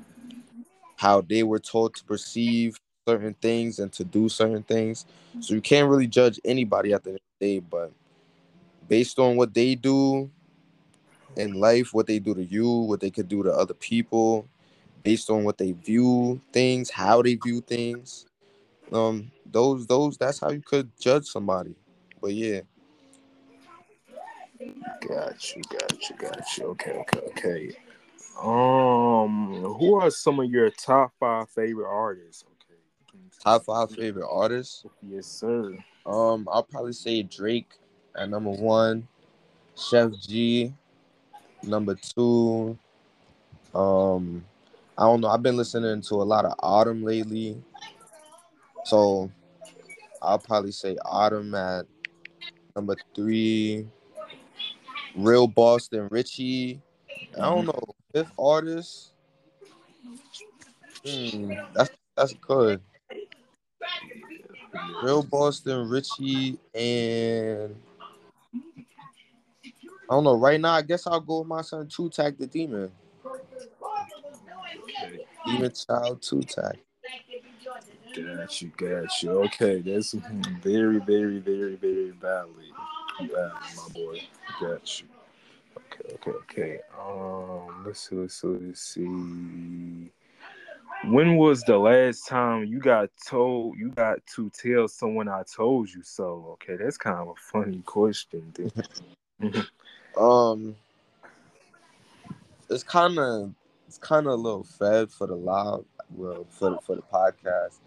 how 1.02 1.20
they 1.20 1.42
were 1.42 1.58
told 1.58 1.96
to 1.96 2.04
perceive 2.04 2.78
certain 3.08 3.34
things 3.42 3.80
and 3.80 3.92
to 3.92 4.04
do 4.04 4.28
certain 4.28 4.62
things. 4.62 5.04
So 5.40 5.52
you 5.52 5.60
can't 5.60 5.90
really 5.90 6.06
judge 6.06 6.38
anybody 6.44 6.92
at 6.92 7.02
the 7.02 7.10
end 7.10 7.16
of 7.18 7.22
the 7.40 7.46
day, 7.46 7.58
but 7.58 7.90
based 8.88 9.18
on 9.18 9.34
what 9.34 9.52
they 9.52 9.74
do 9.74 10.30
in 11.36 11.54
life, 11.54 11.92
what 11.92 12.06
they 12.06 12.20
do 12.20 12.36
to 12.36 12.44
you, 12.44 12.70
what 12.70 13.00
they 13.00 13.10
could 13.10 13.26
do 13.26 13.42
to 13.42 13.50
other 13.52 13.74
people, 13.74 14.46
based 15.02 15.28
on 15.28 15.42
what 15.42 15.58
they 15.58 15.72
view 15.72 16.40
things, 16.52 16.88
how 16.88 17.20
they 17.20 17.34
view 17.34 17.60
things. 17.60 18.26
Um, 18.92 19.32
those 19.50 19.88
those 19.88 20.16
that's 20.16 20.38
how 20.38 20.50
you 20.50 20.62
could 20.62 20.88
judge 21.00 21.26
somebody. 21.26 21.74
But 22.20 22.34
yeah, 22.34 22.60
Got 25.08 25.56
you, 25.56 25.62
got 25.68 26.10
you, 26.10 26.16
got 26.16 26.56
you. 26.56 26.64
Okay, 26.66 26.92
okay, 26.92 27.20
okay. 27.30 27.72
Um, 28.40 29.62
who 29.78 29.94
are 30.00 30.10
some 30.10 30.40
of 30.40 30.50
your 30.50 30.70
top 30.70 31.12
five 31.18 31.48
favorite 31.50 31.88
artists? 31.88 32.44
Okay. 32.44 32.80
Top 33.42 33.64
five 33.64 33.90
favorite 33.90 34.28
artists? 34.28 34.84
Yes, 35.02 35.26
sir. 35.26 35.76
Um, 36.06 36.48
I'll 36.50 36.62
probably 36.62 36.92
say 36.92 37.22
Drake 37.22 37.72
at 38.16 38.28
number 38.28 38.50
one, 38.50 39.06
Sheff 39.76 40.20
G, 40.26 40.74
number 41.62 41.94
two. 41.94 42.78
Um, 43.74 44.44
I 44.98 45.04
don't 45.04 45.20
know. 45.20 45.28
I've 45.28 45.42
been 45.42 45.56
listening 45.56 46.02
to 46.02 46.14
a 46.16 46.24
lot 46.24 46.44
of 46.44 46.54
Autumn 46.58 47.02
lately, 47.02 47.62
so 48.84 49.30
I'll 50.20 50.38
probably 50.38 50.72
say 50.72 50.96
Autumn 51.04 51.54
at 51.54 51.86
number 52.74 52.96
three. 53.14 53.86
Real 55.14 55.46
Boston 55.46 56.08
Richey. 56.10 56.80
I 57.36 57.42
don't 57.42 57.66
know. 57.66 57.94
Fifth 58.12 58.32
artist. 58.38 59.12
Hmm, 61.06 61.52
that's 61.74 61.90
that's 62.16 62.34
good. 62.34 62.80
Real 65.02 65.22
Boston 65.22 65.88
Richey 65.88 66.58
and 66.74 67.74
I 70.12 70.14
don't 70.14 70.24
know. 70.24 70.36
Right 70.36 70.60
now, 70.60 70.74
I 70.74 70.82
guess 70.82 71.06
I'll 71.06 71.20
go 71.20 71.38
with 71.38 71.48
my 71.48 71.62
son 71.62 71.88
Two 71.88 72.10
Tack 72.10 72.36
the 72.38 72.46
Demon. 72.46 72.90
Demon 75.46 75.72
Child 75.72 76.22
Two 76.22 76.42
Tack. 76.42 76.76
Got 78.14 78.60
you, 78.60 78.72
got 78.76 79.22
you. 79.22 79.30
Okay, 79.44 79.80
that's 79.80 80.12
very, 80.62 80.98
very, 80.98 81.38
very, 81.38 81.76
very 81.76 82.12
badly. 82.12 82.70
Bad, 83.20 83.52
my 83.76 83.88
boy. 83.94 84.20
Got 84.60 85.00
you. 85.00 85.06
Okay, 85.76 86.14
okay, 86.14 86.30
okay. 86.30 86.78
Um, 86.98 87.84
let's 87.86 88.08
see, 88.08 88.16
let's 88.16 88.40
see, 88.40 88.48
let's 88.48 88.80
see. 88.80 90.10
When 91.04 91.36
was 91.36 91.62
the 91.62 91.78
last 91.78 92.28
time 92.28 92.64
you 92.64 92.78
got 92.78 93.10
told 93.26 93.76
you 93.76 93.90
got 93.90 94.24
to 94.36 94.50
tell 94.50 94.86
someone 94.88 95.28
I 95.28 95.42
told 95.42 95.92
you 95.92 96.02
so? 96.02 96.46
Okay, 96.52 96.76
that's 96.76 96.96
kind 96.96 97.18
of 97.18 97.28
a 97.28 97.34
funny 97.36 97.82
question. 97.84 98.52
Um, 100.16 100.76
it's 102.68 102.82
kind 102.82 103.18
of 103.18 103.54
it's 103.86 103.98
kind 103.98 104.26
of 104.26 104.32
a 104.32 104.36
little 104.36 104.64
fed 104.64 105.10
for 105.10 105.26
the 105.26 105.34
live, 105.34 105.84
well, 106.14 106.46
for 106.50 106.70
the, 106.70 106.78
for 106.78 106.96
the 106.96 107.02
podcast. 107.02 107.78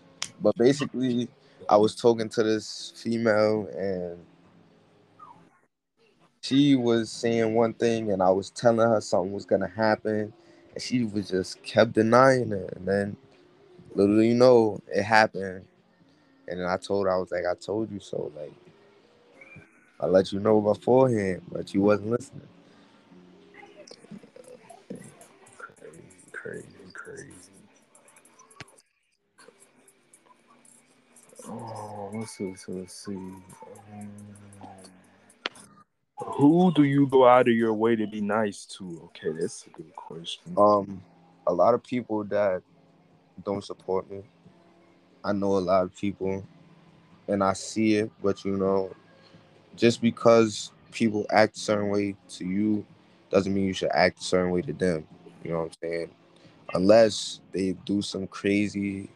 But 0.41 0.55
basically, 0.55 1.27
I 1.69 1.77
was 1.77 1.95
talking 1.95 2.29
to 2.29 2.43
this 2.43 2.93
female 2.95 3.67
and 3.77 4.19
she 6.45 6.75
was 6.75 7.09
saying 7.09 7.55
one 7.55 7.73
thing 7.73 8.11
and 8.11 8.21
I 8.21 8.29
was 8.29 8.51
telling 8.51 8.87
her 8.87 9.01
something 9.01 9.31
was 9.33 9.45
gonna 9.45 9.67
happen 9.67 10.31
and 10.73 10.81
she 10.81 11.03
was 11.03 11.29
just 11.29 11.61
kept 11.63 11.93
denying 11.93 12.51
it 12.51 12.73
and 12.75 12.87
then 12.87 13.17
little 13.95 14.21
you 14.21 14.35
know 14.35 14.79
it 14.93 15.03
happened 15.03 15.65
and 16.47 16.59
then 16.59 16.67
I 16.67 16.77
told 16.77 17.07
her 17.07 17.11
I 17.11 17.17
was 17.17 17.31
like 17.31 17.45
I 17.49 17.55
told 17.55 17.91
you 17.91 17.99
so 17.99 18.31
like 18.35 18.53
I 19.99 20.05
let 20.05 20.31
you 20.31 20.39
know 20.39 20.61
beforehand 20.61 21.41
but 21.51 21.73
you 21.73 21.81
wasn't 21.81 22.11
listening. 22.11 22.47
Crazy, 25.57 26.01
crazy, 26.31 26.67
crazy. 26.93 27.51
Oh, 31.47 32.11
let's 32.13 32.37
see, 32.37 32.53
let's 32.67 32.93
see. 32.93 33.15
Um, 33.15 34.34
who 36.35 36.69
do 36.73 36.83
you 36.83 37.07
go 37.07 37.25
out 37.25 37.47
of 37.47 37.55
your 37.55 37.73
way 37.73 37.95
to 37.95 38.05
be 38.07 38.19
nice 38.19 38.65
to? 38.65 39.01
Okay, 39.05 39.31
that's 39.39 39.65
a 39.67 39.69
good 39.69 39.95
question. 39.95 40.53
Um, 40.57 41.01
a 41.47 41.53
lot 41.53 41.73
of 41.73 41.81
people 41.81 42.25
that 42.25 42.61
don't 43.45 43.63
support 43.63 44.09
me. 44.11 44.21
I 45.23 45.31
know 45.31 45.57
a 45.57 45.59
lot 45.59 45.83
of 45.83 45.95
people, 45.95 46.45
and 47.29 47.41
I 47.41 47.53
see 47.53 47.95
it. 47.95 48.11
But 48.21 48.43
you 48.43 48.57
know, 48.57 48.93
just 49.77 50.01
because 50.01 50.71
people 50.91 51.25
act 51.29 51.55
a 51.55 51.59
certain 51.59 51.89
way 51.89 52.17
to 52.31 52.45
you, 52.45 52.85
doesn't 53.29 53.53
mean 53.53 53.65
you 53.65 53.73
should 53.73 53.91
act 53.93 54.19
a 54.19 54.23
certain 54.23 54.51
way 54.51 54.61
to 54.63 54.73
them. 54.73 55.07
You 55.41 55.51
know 55.51 55.59
what 55.59 55.65
I'm 55.65 55.89
saying? 55.89 56.09
Unless 56.73 57.39
they 57.53 57.77
do 57.85 58.01
some 58.01 58.27
crazy 58.27 59.09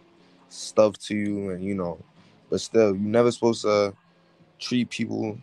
stuff 0.48 0.98
to 1.00 1.16
you, 1.18 1.50
and 1.50 1.66
you 1.66 1.76
know, 1.76 2.00
but 2.50 2.62
still, 2.62 2.96
you're 2.96 2.96
never 2.96 3.30
supposed 3.30 3.64
to 3.64 3.94
treat 4.58 4.90
people 4.90 5.38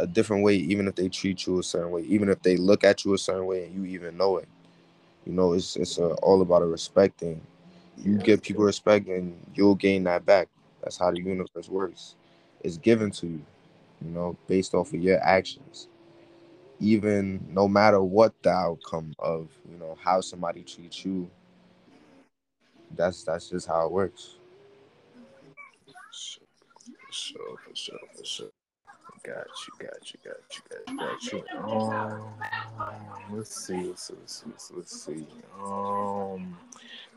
a 0.00 0.06
different 0.06 0.44
way, 0.44 0.56
even 0.56 0.88
if 0.88 0.96
they 0.96 1.08
treat 1.08 1.46
you 1.46 1.58
a 1.60 1.62
certain 1.62 1.90
way, 1.90 2.02
even 2.02 2.28
if 2.28 2.42
they 2.42 2.56
look 2.56 2.84
at 2.84 3.04
you 3.04 3.14
a 3.14 3.18
certain 3.18 3.46
way 3.46 3.66
and 3.66 3.74
you 3.74 3.84
even 3.86 4.16
know 4.16 4.38
it. 4.38 4.48
You 5.26 5.32
know, 5.32 5.52
it's 5.52 5.76
it's 5.76 5.98
uh, 5.98 6.14
all 6.22 6.42
about 6.42 6.62
a 6.62 6.66
respect 6.66 7.20
thing. 7.20 7.40
You 7.98 8.18
give 8.18 8.42
people 8.42 8.64
respect, 8.64 9.08
and 9.08 9.36
you'll 9.54 9.74
gain 9.76 10.04
that 10.04 10.24
back. 10.26 10.48
That's 10.82 10.98
how 10.98 11.10
the 11.10 11.20
universe 11.20 11.68
works. 11.68 12.16
It's 12.62 12.78
given 12.78 13.10
to 13.12 13.26
you, 13.26 13.42
you 14.04 14.10
know, 14.10 14.36
based 14.48 14.74
off 14.74 14.92
of 14.94 15.00
your 15.02 15.20
actions. 15.22 15.88
Even 16.80 17.46
no 17.50 17.68
matter 17.68 18.02
what 18.02 18.34
the 18.42 18.50
outcome 18.50 19.14
of, 19.18 19.50
you 19.70 19.78
know, 19.78 19.96
how 20.02 20.20
somebody 20.20 20.62
treats 20.62 21.04
you, 21.04 21.30
that's 22.96 23.24
that's 23.24 23.48
just 23.48 23.66
how 23.66 23.86
it 23.86 23.92
works. 23.92 24.36
For 27.06 27.12
sure, 27.12 27.56
for 27.58 27.74
sure, 27.74 27.98
for 28.16 28.24
sure. 28.24 28.50
Got 29.22 29.46
you, 29.66 29.72
got 29.78 30.12
you, 30.12 30.18
got 30.24 30.36
you, 30.88 30.96
got 30.96 31.32
you. 31.32 31.58
Um, 31.58 32.22
let's 33.30 33.66
see, 33.66 33.84
let's 33.84 34.04
see, 34.04 34.14
let's 34.18 34.44
see, 34.68 34.74
let's 34.74 35.04
see. 35.04 35.26
Um, 35.62 36.56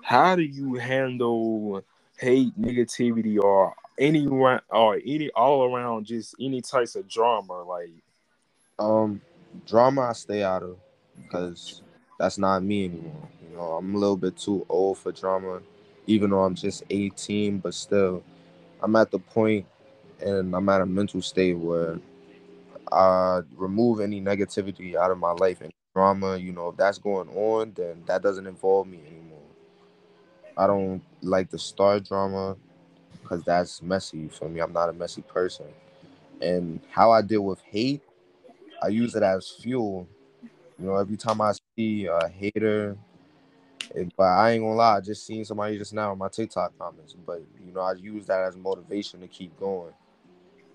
how 0.01 0.35
do 0.35 0.41
you 0.41 0.75
handle 0.75 1.83
hate, 2.17 2.59
negativity, 2.59 3.39
or 3.41 3.73
any 3.97 4.27
or 4.27 4.99
any 5.05 5.29
all 5.31 5.73
around 5.73 6.05
just 6.05 6.35
any 6.41 6.61
types 6.61 6.95
of 6.95 7.07
drama? 7.07 7.63
Like, 7.63 7.91
Um, 8.77 9.21
drama 9.65 10.01
I 10.01 10.13
stay 10.13 10.43
out 10.43 10.63
of 10.63 10.77
because 11.15 11.81
that's 12.19 12.37
not 12.37 12.63
me 12.63 12.85
anymore. 12.85 13.29
You 13.49 13.55
know, 13.55 13.73
I'm 13.73 13.95
a 13.95 13.97
little 13.97 14.17
bit 14.17 14.35
too 14.37 14.65
old 14.67 14.97
for 14.97 15.13
drama, 15.13 15.61
even 16.07 16.31
though 16.31 16.43
I'm 16.43 16.55
just 16.55 16.83
18. 16.89 17.59
But 17.59 17.73
still, 17.73 18.23
I'm 18.81 18.95
at 18.97 19.09
the 19.11 19.19
point 19.19 19.65
and 20.23 20.55
I'm 20.55 20.69
at 20.69 20.81
a 20.81 20.85
mental 20.85 21.21
state 21.21 21.57
where 21.57 21.99
I 22.91 23.41
remove 23.55 23.99
any 23.99 24.21
negativity 24.21 24.95
out 24.95 25.11
of 25.11 25.17
my 25.17 25.31
life 25.31 25.61
and 25.61 25.71
drama. 25.93 26.37
You 26.37 26.53
know, 26.53 26.69
if 26.69 26.77
that's 26.77 26.97
going 26.97 27.29
on, 27.29 27.73
then 27.75 28.03
that 28.05 28.21
doesn't 28.21 28.47
involve 28.47 28.87
me 28.87 28.99
anymore. 29.05 29.39
I 30.57 30.67
don't 30.67 31.01
like 31.21 31.49
the 31.49 31.59
start 31.59 32.07
drama 32.07 32.55
because 33.21 33.43
that's 33.43 33.81
messy 33.81 34.27
for 34.27 34.47
me. 34.47 34.59
I'm 34.59 34.73
not 34.73 34.89
a 34.89 34.93
messy 34.93 35.21
person. 35.21 35.65
And 36.41 36.79
how 36.89 37.11
I 37.11 37.21
deal 37.21 37.41
with 37.41 37.61
hate, 37.61 38.01
I 38.81 38.87
use 38.87 39.15
it 39.15 39.23
as 39.23 39.49
fuel. 39.49 40.07
You 40.79 40.87
know, 40.87 40.95
every 40.95 41.17
time 41.17 41.41
I 41.41 41.53
see 41.75 42.05
a 42.05 42.27
hater, 42.27 42.97
but 44.17 44.23
I 44.23 44.51
ain't 44.51 44.63
gonna 44.63 44.75
lie, 44.75 44.97
I 44.97 45.01
just 45.01 45.25
seen 45.25 45.45
somebody 45.45 45.77
just 45.77 45.93
now 45.93 46.11
in 46.11 46.17
my 46.17 46.29
TikTok 46.29 46.77
comments. 46.77 47.15
But 47.25 47.41
you 47.65 47.73
know, 47.73 47.81
I 47.81 47.93
use 47.93 48.25
that 48.27 48.41
as 48.41 48.55
motivation 48.55 49.21
to 49.21 49.27
keep 49.27 49.57
going. 49.59 49.93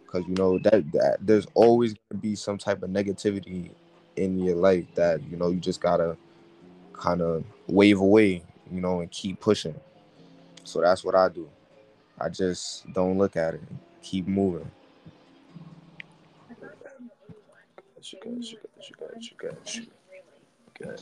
Cause 0.08 0.24
you 0.26 0.34
know 0.34 0.58
that, 0.60 0.90
that 0.92 1.18
there's 1.20 1.46
always 1.54 1.92
gonna 1.94 2.20
be 2.20 2.34
some 2.34 2.56
type 2.56 2.82
of 2.82 2.90
negativity 2.90 3.70
in 4.16 4.38
your 4.38 4.56
life 4.56 4.86
that 4.94 5.22
you 5.30 5.36
know 5.36 5.50
you 5.50 5.60
just 5.60 5.80
gotta 5.82 6.16
kind 6.94 7.20
of 7.20 7.44
wave 7.66 8.00
away, 8.00 8.42
you 8.70 8.80
know, 8.80 9.00
and 9.00 9.10
keep 9.10 9.38
pushing. 9.40 9.78
So 10.64 10.80
that's 10.80 11.04
what 11.04 11.14
I 11.14 11.28
do. 11.28 11.48
I 12.20 12.28
just 12.28 12.90
don't 12.92 13.18
look 13.18 13.36
at 13.36 13.54
it. 13.54 13.62
Keep 14.02 14.28
moving. 14.28 14.70
Got 20.82 21.00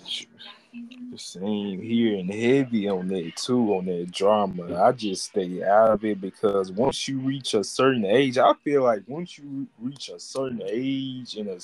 same 1.16 1.80
here 1.80 2.18
and 2.18 2.30
heavy 2.30 2.88
on 2.88 3.08
that 3.08 3.32
too, 3.36 3.74
on 3.74 3.86
that 3.86 4.10
drama. 4.10 4.82
I 4.82 4.92
just 4.92 5.26
stay 5.26 5.62
out 5.62 5.90
of 5.90 6.04
it 6.04 6.20
because 6.20 6.70
once 6.70 7.08
you 7.08 7.18
reach 7.18 7.54
a 7.54 7.64
certain 7.64 8.04
age, 8.04 8.38
I 8.38 8.52
feel 8.64 8.82
like 8.82 9.02
once 9.06 9.38
you 9.38 9.66
reach 9.78 10.10
a 10.10 10.20
certain 10.20 10.62
age 10.64 11.36
in 11.36 11.48
a 11.48 11.58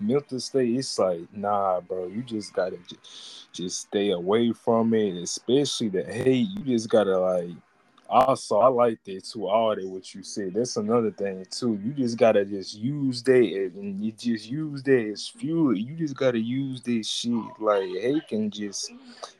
mental 0.00 0.40
state, 0.40 0.76
it's 0.76 0.98
like, 0.98 1.20
nah, 1.34 1.80
bro, 1.80 2.06
you 2.06 2.22
just 2.22 2.52
gotta 2.54 2.78
just, 2.88 3.52
just 3.52 3.80
stay 3.82 4.10
away 4.10 4.52
from 4.52 4.94
it, 4.94 5.16
especially 5.22 5.88
the 5.88 6.04
hate. 6.04 6.48
You 6.48 6.64
just 6.64 6.88
gotta 6.88 7.18
like. 7.18 7.50
Also, 8.08 8.58
I 8.58 8.68
like 8.68 9.04
that 9.04 9.24
too. 9.24 9.48
All 9.48 9.76
that 9.76 9.86
what 9.86 10.14
you 10.14 10.22
said. 10.22 10.54
That's 10.54 10.76
another 10.76 11.10
thing 11.10 11.46
too. 11.50 11.78
You 11.84 11.92
just 11.92 12.16
gotta 12.16 12.44
just 12.44 12.76
use 12.76 13.22
that, 13.24 13.70
and 13.76 14.02
you 14.04 14.12
just 14.12 14.48
use 14.48 14.82
that 14.84 15.10
as 15.12 15.28
fuel. 15.28 15.76
You 15.76 15.94
just 15.94 16.16
gotta 16.16 16.38
use 16.38 16.80
this 16.82 17.08
shit. 17.08 17.32
Like, 17.58 17.88
hey, 17.88 18.20
can 18.28 18.50
just 18.50 18.92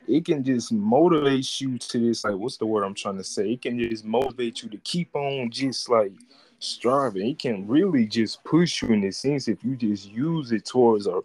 it 0.07 0.25
can 0.25 0.43
just 0.43 0.71
motivate 0.71 1.61
you 1.61 1.77
to 1.79 1.99
this. 1.99 2.23
Like, 2.25 2.35
what's 2.35 2.57
the 2.57 2.65
word 2.67 2.83
I'm 2.83 2.93
trying 2.93 3.17
to 3.17 3.23
say? 3.23 3.53
It 3.53 3.61
can 3.61 3.79
just 3.79 4.05
motivate 4.05 4.61
you 4.63 4.69
to 4.69 4.77
keep 4.79 5.15
on 5.15 5.49
just 5.49 5.89
like 5.89 6.11
striving. 6.59 7.27
It 7.27 7.39
can 7.39 7.67
really 7.67 8.05
just 8.05 8.43
push 8.43 8.81
you 8.81 8.89
in 8.89 9.01
the 9.01 9.11
sense 9.11 9.47
if 9.47 9.63
you 9.63 9.75
just 9.75 10.11
use 10.11 10.51
it 10.51 10.65
towards 10.65 11.07
a 11.07 11.21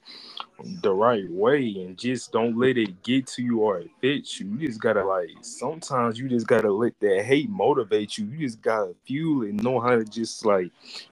the 0.82 0.92
right 0.92 1.28
way 1.30 1.74
and 1.84 1.98
just 1.98 2.32
don't 2.32 2.56
let 2.56 2.78
it 2.78 3.02
get 3.02 3.26
to 3.26 3.42
you 3.42 3.60
or 3.60 3.78
affect 3.78 4.38
you. 4.38 4.46
You 4.46 4.68
just 4.68 4.80
gotta 4.80 5.04
like 5.04 5.30
sometimes 5.42 6.18
you 6.18 6.28
just 6.28 6.46
gotta 6.46 6.72
let 6.72 6.98
that 7.00 7.24
hate 7.24 7.50
motivate 7.50 8.16
you. 8.16 8.26
You 8.26 8.38
just 8.38 8.62
gotta 8.62 8.94
fuel 9.04 9.42
it, 9.44 9.54
know 9.54 9.80
how 9.80 9.96
to 9.96 10.04
just 10.04 10.44
like 10.44 10.70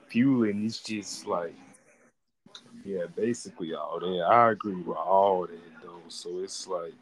fuel. 0.09 0.45
And 0.45 0.65
it's 0.65 0.81
just 0.81 1.27
like 1.27 1.55
yeah, 2.85 3.05
basically 3.17 3.75
all 3.75 4.01
that. 4.01 4.27
I 4.29 4.53
agree 4.53 4.75
with 4.75 4.97
all 4.97 5.47
that 5.47 5.83
though. 5.83 6.01
So 6.09 6.39
it's 6.39 6.67
like 6.67 6.95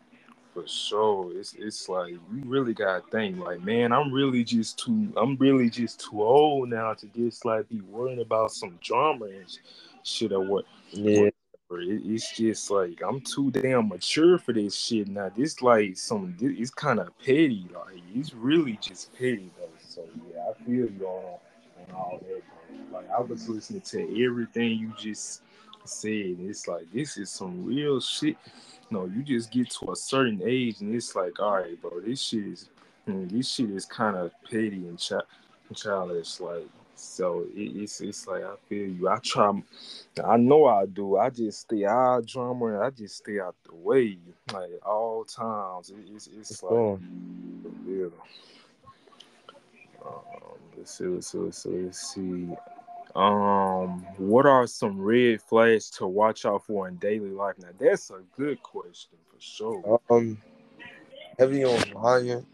for 0.52 0.66
sure, 0.66 1.32
it's 1.36 1.54
it's 1.54 1.88
like 1.88 2.10
you 2.12 2.42
really 2.44 2.74
gotta 2.74 3.02
think 3.10 3.38
like, 3.38 3.62
man, 3.62 3.92
I'm 3.92 4.12
really 4.12 4.44
just 4.44 4.78
too 4.78 5.12
I'm 5.16 5.36
really 5.36 5.70
just 5.70 6.00
too 6.00 6.22
old 6.22 6.70
now 6.70 6.94
to 6.94 7.06
just 7.08 7.44
like 7.44 7.68
be 7.68 7.80
worrying 7.82 8.20
about 8.20 8.52
some 8.52 8.78
drama 8.82 9.26
and 9.26 9.48
sh- 9.48 9.58
shit 10.02 10.32
or 10.32 10.40
what 10.40 10.64
Yeah. 10.90 11.30
It, 11.72 12.02
it's 12.04 12.36
just 12.36 12.68
like 12.70 13.00
I'm 13.06 13.20
too 13.20 13.52
damn 13.52 13.88
mature 13.88 14.38
for 14.38 14.52
this 14.52 14.76
shit 14.76 15.06
now. 15.06 15.30
This 15.34 15.62
like 15.62 15.96
some 15.96 16.36
it's 16.40 16.70
kind 16.70 16.98
of 16.98 17.16
petty. 17.20 17.64
Like 17.72 18.02
it's 18.12 18.34
really 18.34 18.76
just 18.80 19.12
petty 19.14 19.50
though. 19.56 19.68
So 19.88 20.02
yeah, 20.32 20.50
I 20.50 20.64
feel 20.64 20.90
you 20.90 21.06
on 21.06 21.38
on 21.78 21.94
all 21.94 22.20
that. 22.26 22.42
Like 22.92 23.08
I 23.10 23.20
was 23.20 23.48
listening 23.48 23.82
to 23.82 24.24
everything 24.24 24.78
you 24.78 24.92
just 24.98 25.42
said. 25.84 26.36
It's 26.40 26.66
like 26.66 26.90
this 26.92 27.16
is 27.16 27.30
some 27.30 27.64
real 27.64 28.00
shit. 28.00 28.36
No, 28.90 29.04
you 29.06 29.22
just 29.22 29.50
get 29.52 29.70
to 29.70 29.92
a 29.92 29.96
certain 29.96 30.40
age 30.44 30.80
and 30.80 30.94
it's 30.94 31.14
like, 31.14 31.38
all 31.38 31.56
right, 31.58 31.80
bro, 31.80 32.00
this 32.00 32.20
shit 32.20 32.44
is 32.46 32.68
this 33.06 33.48
shit 33.54 33.70
is 33.70 33.84
kind 33.86 34.16
of 34.16 34.32
petty 34.50 34.86
and 34.86 34.98
chi- 34.98 35.74
childish. 35.74 36.40
Like 36.40 36.66
so, 36.96 37.46
it, 37.54 37.76
it's 37.76 38.00
it's 38.00 38.26
like 38.26 38.42
I 38.42 38.54
feel 38.68 38.88
you. 38.88 39.08
I 39.08 39.18
try. 39.18 39.62
I 40.24 40.36
know 40.36 40.66
I 40.66 40.86
do. 40.86 41.16
I 41.16 41.30
just 41.30 41.60
stay 41.60 41.84
out 41.84 42.18
of 42.18 42.26
drama 42.26 42.66
and 42.66 42.82
I 42.82 42.90
just 42.90 43.16
stay 43.18 43.40
out 43.40 43.54
the 43.64 43.74
way, 43.74 44.18
like 44.52 44.70
all 44.84 45.24
times. 45.24 45.90
It, 45.90 45.96
it's 46.14 46.28
it's 46.28 46.62
like 46.62 46.70
Cool. 46.70 47.00
yeah. 47.86 48.06
Um, 50.04 50.12
let's 50.76 50.96
see, 50.96 51.04
let's 51.04 51.28
see, 51.28 51.38
let's 51.38 51.62
see, 51.62 51.70
let's 51.70 52.14
see. 52.14 52.48
Um, 53.16 54.06
what 54.18 54.46
are 54.46 54.66
some 54.66 55.00
red 55.00 55.42
flags 55.42 55.90
to 55.90 56.06
watch 56.06 56.44
out 56.46 56.64
for 56.66 56.88
in 56.88 56.96
daily 56.96 57.30
life? 57.30 57.56
Now 57.58 57.68
that's 57.78 58.10
a 58.10 58.22
good 58.36 58.62
question 58.62 59.18
for 59.28 59.40
sure. 59.40 60.00
Um, 60.10 60.38
heavy 61.38 61.64
on 61.64 61.92
lying. 61.92 62.46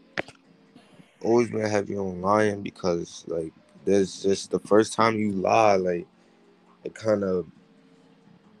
Always 1.23 1.49
been 1.49 1.69
heavy 1.69 1.97
on 1.97 2.21
lying 2.21 2.61
because 2.61 3.23
like 3.27 3.53
there's 3.85 4.23
just 4.23 4.51
the 4.51 4.59
first 4.59 4.93
time 4.93 5.17
you 5.17 5.31
lie, 5.31 5.75
like 5.75 6.07
it 6.83 6.95
kind 6.95 7.23
of 7.23 7.45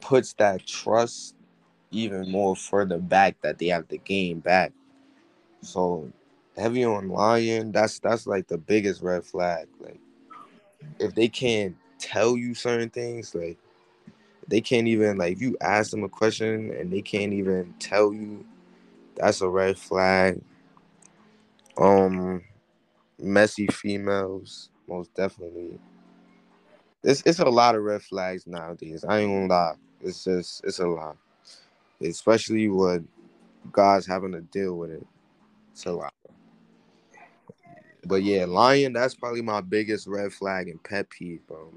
puts 0.01 0.33
that 0.33 0.65
trust 0.65 1.35
even 1.91 2.29
more 2.29 2.55
further 2.55 2.99
back 2.99 3.35
that 3.41 3.57
they 3.57 3.67
have 3.67 3.87
to 3.87 3.97
gain 3.97 4.39
back. 4.39 4.71
So 5.61 6.11
heavy 6.55 6.85
on 6.85 7.09
lying, 7.09 7.71
that's 7.71 7.99
that's 7.99 8.27
like 8.27 8.47
the 8.47 8.57
biggest 8.57 9.01
red 9.01 9.25
flag. 9.25 9.67
Like 9.79 9.99
if 10.99 11.15
they 11.15 11.27
can't 11.27 11.75
tell 11.99 12.37
you 12.37 12.53
certain 12.53 12.89
things, 12.89 13.33
like 13.35 13.57
they 14.47 14.61
can't 14.61 14.87
even 14.87 15.17
like 15.17 15.39
you 15.39 15.57
ask 15.61 15.91
them 15.91 16.03
a 16.03 16.09
question 16.09 16.71
and 16.71 16.91
they 16.91 17.01
can't 17.01 17.33
even 17.33 17.73
tell 17.79 18.13
you, 18.13 18.45
that's 19.15 19.41
a 19.41 19.49
red 19.49 19.77
flag. 19.77 20.41
Um 21.77 22.43
messy 23.19 23.67
females, 23.67 24.69
most 24.87 25.13
definitely. 25.15 25.79
It's 27.03 27.23
it's 27.25 27.39
a 27.39 27.45
lot 27.45 27.75
of 27.75 27.83
red 27.83 28.01
flags 28.01 28.47
nowadays. 28.47 29.05
I 29.07 29.19
ain't 29.19 29.31
gonna 29.31 29.47
lie. 29.47 29.75
It's 30.01 30.23
just 30.23 30.63
it's 30.65 30.79
a 30.79 30.87
lot. 30.87 31.17
Especially 32.01 32.67
when 32.69 33.07
God's 33.71 34.05
having 34.05 34.31
to 34.33 34.41
deal 34.41 34.75
with 34.77 34.91
it. 34.91 35.07
It's 35.71 35.85
a 35.85 35.91
lot. 35.91 36.13
But 38.07 38.23
yeah, 38.23 38.45
lying, 38.45 38.93
that's 38.93 39.15
probably 39.15 39.41
my 39.41 39.61
biggest 39.61 40.07
red 40.07 40.31
flag 40.31 40.69
and 40.69 40.81
pet 40.81 41.09
peeve, 41.09 41.45
bro. 41.47 41.71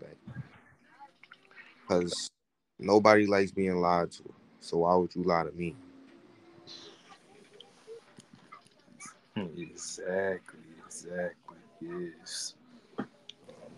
Cause 1.89 2.31
nobody 2.79 3.27
likes 3.27 3.51
being 3.51 3.81
lied 3.81 4.13
to. 4.13 4.33
So 4.61 4.79
why 4.79 4.95
would 4.95 5.15
you 5.15 5.25
lie 5.25 5.45
to 5.45 5.53
me? 5.53 5.75
Exactly, 9.35 10.61
exactly. 10.87 11.57
Yes. 11.81 12.55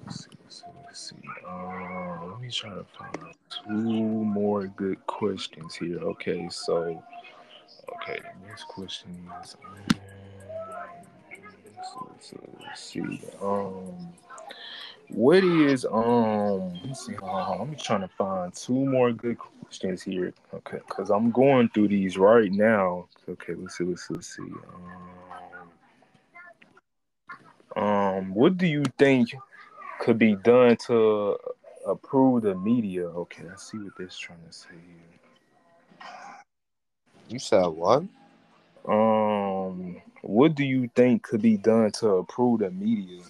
Let's 0.05 0.25
see, 0.25 0.31
let's 0.43 0.57
see, 0.59 0.67
let's 0.85 1.11
see. 1.11 1.17
Uh, 1.49 2.27
let 2.27 2.41
me 2.41 2.51
try 2.51 2.71
to 2.71 2.85
find 2.99 3.35
two 3.49 3.73
more 3.73 4.67
good 4.67 5.05
questions 5.07 5.75
here. 5.75 5.99
Okay, 5.99 6.49
so 6.51 7.03
okay, 7.95 8.19
the 8.19 8.47
next 8.49 8.65
question 8.65 9.11
is 9.43 9.57
um, 9.65 9.77
let's, 12.11 12.81
see. 12.81 13.21
Um 13.40 14.12
what 15.09 15.45
is 15.45 15.85
um 15.85 16.81
let's 16.85 17.07
see, 17.07 17.16
uh, 17.23 17.61
I'm 17.61 17.77
trying 17.77 18.01
to 18.01 18.09
find 18.09 18.53
two 18.55 18.87
more 18.87 19.12
good 19.12 19.38
questions 19.38 20.03
here. 20.03 20.33
Okay, 20.55 20.79
because 20.87 21.11
I'm 21.11 21.31
going 21.31 21.68
through 21.71 21.88
these 21.88 22.16
right 22.16 22.51
now. 22.51 23.09
Okay, 23.29 23.55
let's 23.55 23.77
see, 23.77 23.85
let's 23.85 24.09
see, 24.09 24.14
let's 24.14 24.37
see. 24.37 24.42
Um, 27.77 27.83
um 27.83 28.35
what 28.35 28.57
do 28.57 28.66
you 28.66 28.85
think 28.99 29.35
could 30.01 30.18
be 30.18 30.35
done 30.37 30.77
to 30.88 31.37
approve 31.87 32.42
the 32.42 32.55
media? 32.55 33.07
Okay, 33.07 33.45
I 33.53 33.57
see 33.57 33.79
what 33.79 33.92
they're 33.99 34.09
trying 34.09 34.38
to 34.47 34.53
say 34.53 34.68
here. 34.71 35.12
You 37.29 37.38
said 37.38 37.66
what? 37.66 38.05
Um, 38.87 40.03
what 40.23 40.55
do 40.55 40.64
you 40.64 40.90
think 40.95 41.23
could 41.23 41.42
be 41.42 41.57
done 41.57 41.90
to 41.92 42.18
improve 42.18 42.61
the 42.61 42.71
media? 42.71 43.23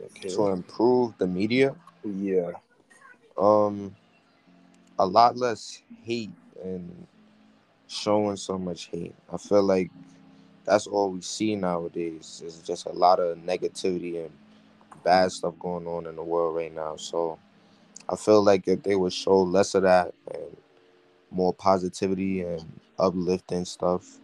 Okay. 0.00 0.28
To 0.30 0.48
improve 0.48 1.16
the 1.18 1.26
media? 1.26 1.74
Yeah. 2.04 2.52
Um, 3.36 3.94
a 4.98 5.06
lot 5.06 5.36
less 5.36 5.82
hate 6.04 6.30
and 6.62 7.06
showing 7.86 8.36
so 8.36 8.58
much 8.58 8.86
hate. 8.86 9.14
I 9.32 9.36
feel 9.36 9.62
like 9.62 9.90
that's 10.64 10.86
all 10.86 11.10
we 11.10 11.22
see 11.22 11.56
nowadays 11.56 12.42
is 12.44 12.58
just 12.58 12.86
a 12.86 12.92
lot 12.92 13.20
of 13.20 13.38
negativity 13.38 14.24
and 14.24 14.30
bad 15.04 15.32
stuff 15.32 15.54
going 15.58 15.86
on 15.86 16.06
in 16.06 16.16
the 16.16 16.22
world 16.22 16.56
right 16.56 16.74
now. 16.74 16.96
So 16.96 17.38
I 18.08 18.16
feel 18.16 18.42
like 18.42 18.68
if 18.68 18.82
they 18.82 18.96
would 18.96 19.12
show 19.12 19.40
less 19.40 19.74
of 19.74 19.82
that 19.82 20.12
and 20.32 20.56
more 21.30 21.54
positivity 21.54 22.42
and 22.42 22.80
uplifting 22.98 23.64
stuff, 23.64 24.18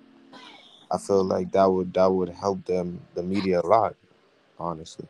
I 0.90 0.99
feel 0.99 1.25
like 1.25 1.51
that 1.53 1.66
would 1.66 1.92
that 1.94 2.11
would 2.11 2.29
help 2.29 2.64
them 2.64 3.01
the 3.14 3.23
media 3.23 3.61
a 3.61 3.66
lot, 3.66 3.97
honestly. 4.59 5.07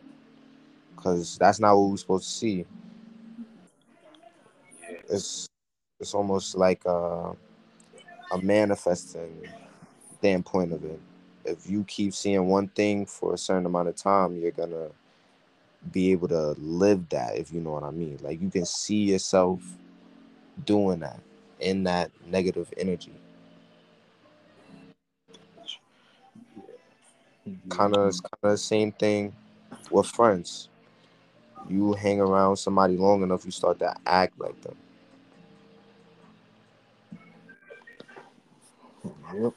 Cause 0.96 1.36
that's 1.38 1.60
not 1.60 1.76
what 1.76 1.90
we're 1.90 1.96
supposed 1.96 2.24
to 2.24 2.30
see. 2.30 2.66
It's 5.08 5.46
it's 6.00 6.14
almost 6.14 6.56
like 6.56 6.84
a, 6.86 7.32
a 8.32 8.42
manifesting 8.42 9.36
standpoint 10.18 10.72
of 10.72 10.84
it. 10.84 11.00
If 11.44 11.68
you 11.68 11.84
keep 11.84 12.14
seeing 12.14 12.46
one 12.46 12.68
thing 12.68 13.04
for 13.06 13.34
a 13.34 13.38
certain 13.38 13.66
amount 13.66 13.88
of 13.88 13.96
time, 13.96 14.36
you're 14.36 14.50
gonna 14.50 14.88
be 15.92 16.12
able 16.12 16.28
to 16.28 16.54
live 16.58 17.08
that, 17.10 17.36
if 17.36 17.52
you 17.52 17.60
know 17.60 17.72
what 17.72 17.82
I 17.82 17.90
mean. 17.90 18.18
Like 18.22 18.40
you 18.40 18.50
can 18.50 18.64
see 18.64 19.04
yourself 19.04 19.60
doing 20.64 21.00
that 21.00 21.20
in 21.60 21.84
that 21.84 22.10
negative 22.26 22.72
energy. 22.76 23.12
Kind 27.68 27.94
of, 27.94 28.12
kind 28.12 28.38
of 28.42 28.50
the 28.52 28.58
same 28.58 28.92
thing 28.92 29.34
with 29.90 30.06
friends. 30.06 30.68
You 31.68 31.92
hang 31.94 32.20
around 32.20 32.56
somebody 32.56 32.96
long 32.96 33.22
enough, 33.22 33.44
you 33.44 33.50
start 33.50 33.78
to 33.80 33.94
act 34.06 34.38
like 34.38 34.60
them. 34.62 34.76
Yep. 39.34 39.52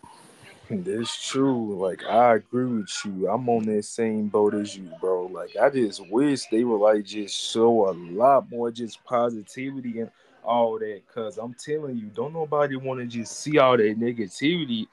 That's 0.70 1.30
true. 1.30 1.76
Like 1.76 2.04
I 2.04 2.36
agree 2.36 2.66
with 2.66 2.90
you. 3.06 3.30
I'm 3.30 3.48
on 3.48 3.66
that 3.66 3.86
same 3.86 4.28
boat 4.28 4.54
as 4.54 4.76
you, 4.76 4.92
bro. 5.00 5.28
Like 5.28 5.56
I 5.56 5.70
just 5.70 6.06
wish 6.10 6.46
they 6.48 6.64
would 6.64 6.78
like 6.80 7.06
just 7.06 7.36
show 7.36 7.90
a 7.90 7.94
lot 7.94 8.50
more 8.50 8.70
just 8.70 9.04
positivity 9.06 10.02
and 10.02 10.12
all 10.44 10.78
that. 10.80 11.02
Cause 11.14 11.38
I'm 11.38 11.54
telling 11.54 11.98
you, 11.98 12.08
don't 12.08 12.34
nobody 12.34 12.76
want 12.76 13.00
to 13.00 13.06
just 13.06 13.40
see 13.40 13.58
all 13.58 13.78
that 13.78 14.00
negativity 14.00 14.88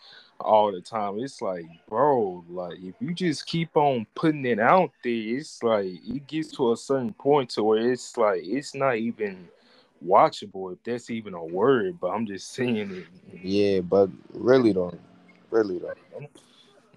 all 0.45 0.71
the 0.71 0.81
time. 0.81 1.19
It's 1.19 1.41
like, 1.43 1.65
bro, 1.89 2.45
like 2.49 2.79
if 2.81 2.95
you 3.01 3.15
just 3.15 3.47
keep 3.47 3.77
on 3.77 4.07
putting 4.15 4.45
it 4.45 4.61
out 4.61 4.91
there, 5.03 5.13
it's 5.13 5.63
like 5.63 5.87
it 5.87 6.27
gets 6.27 6.53
to 6.53 6.73
a 6.73 6.77
certain 6.77 7.15
point 7.15 7.51
to 7.51 7.65
where 7.65 7.91
it's 7.91 8.17
like 8.17 8.43
it's 8.45 8.75
not 8.75 8.97
even 8.97 9.49
watchable 10.07 10.73
if 10.73 10.83
that's 10.85 11.11
even 11.11 11.35
a 11.35 11.45
word. 11.45 11.99
But 12.01 12.09
I'm 12.09 12.27
just 12.27 12.53
saying 12.53 12.91
it. 12.93 13.07
Yeah, 13.43 13.81
but 13.81 14.11
really 14.33 14.73
though, 14.73 14.97
really 15.51 15.79
though. 15.79 15.95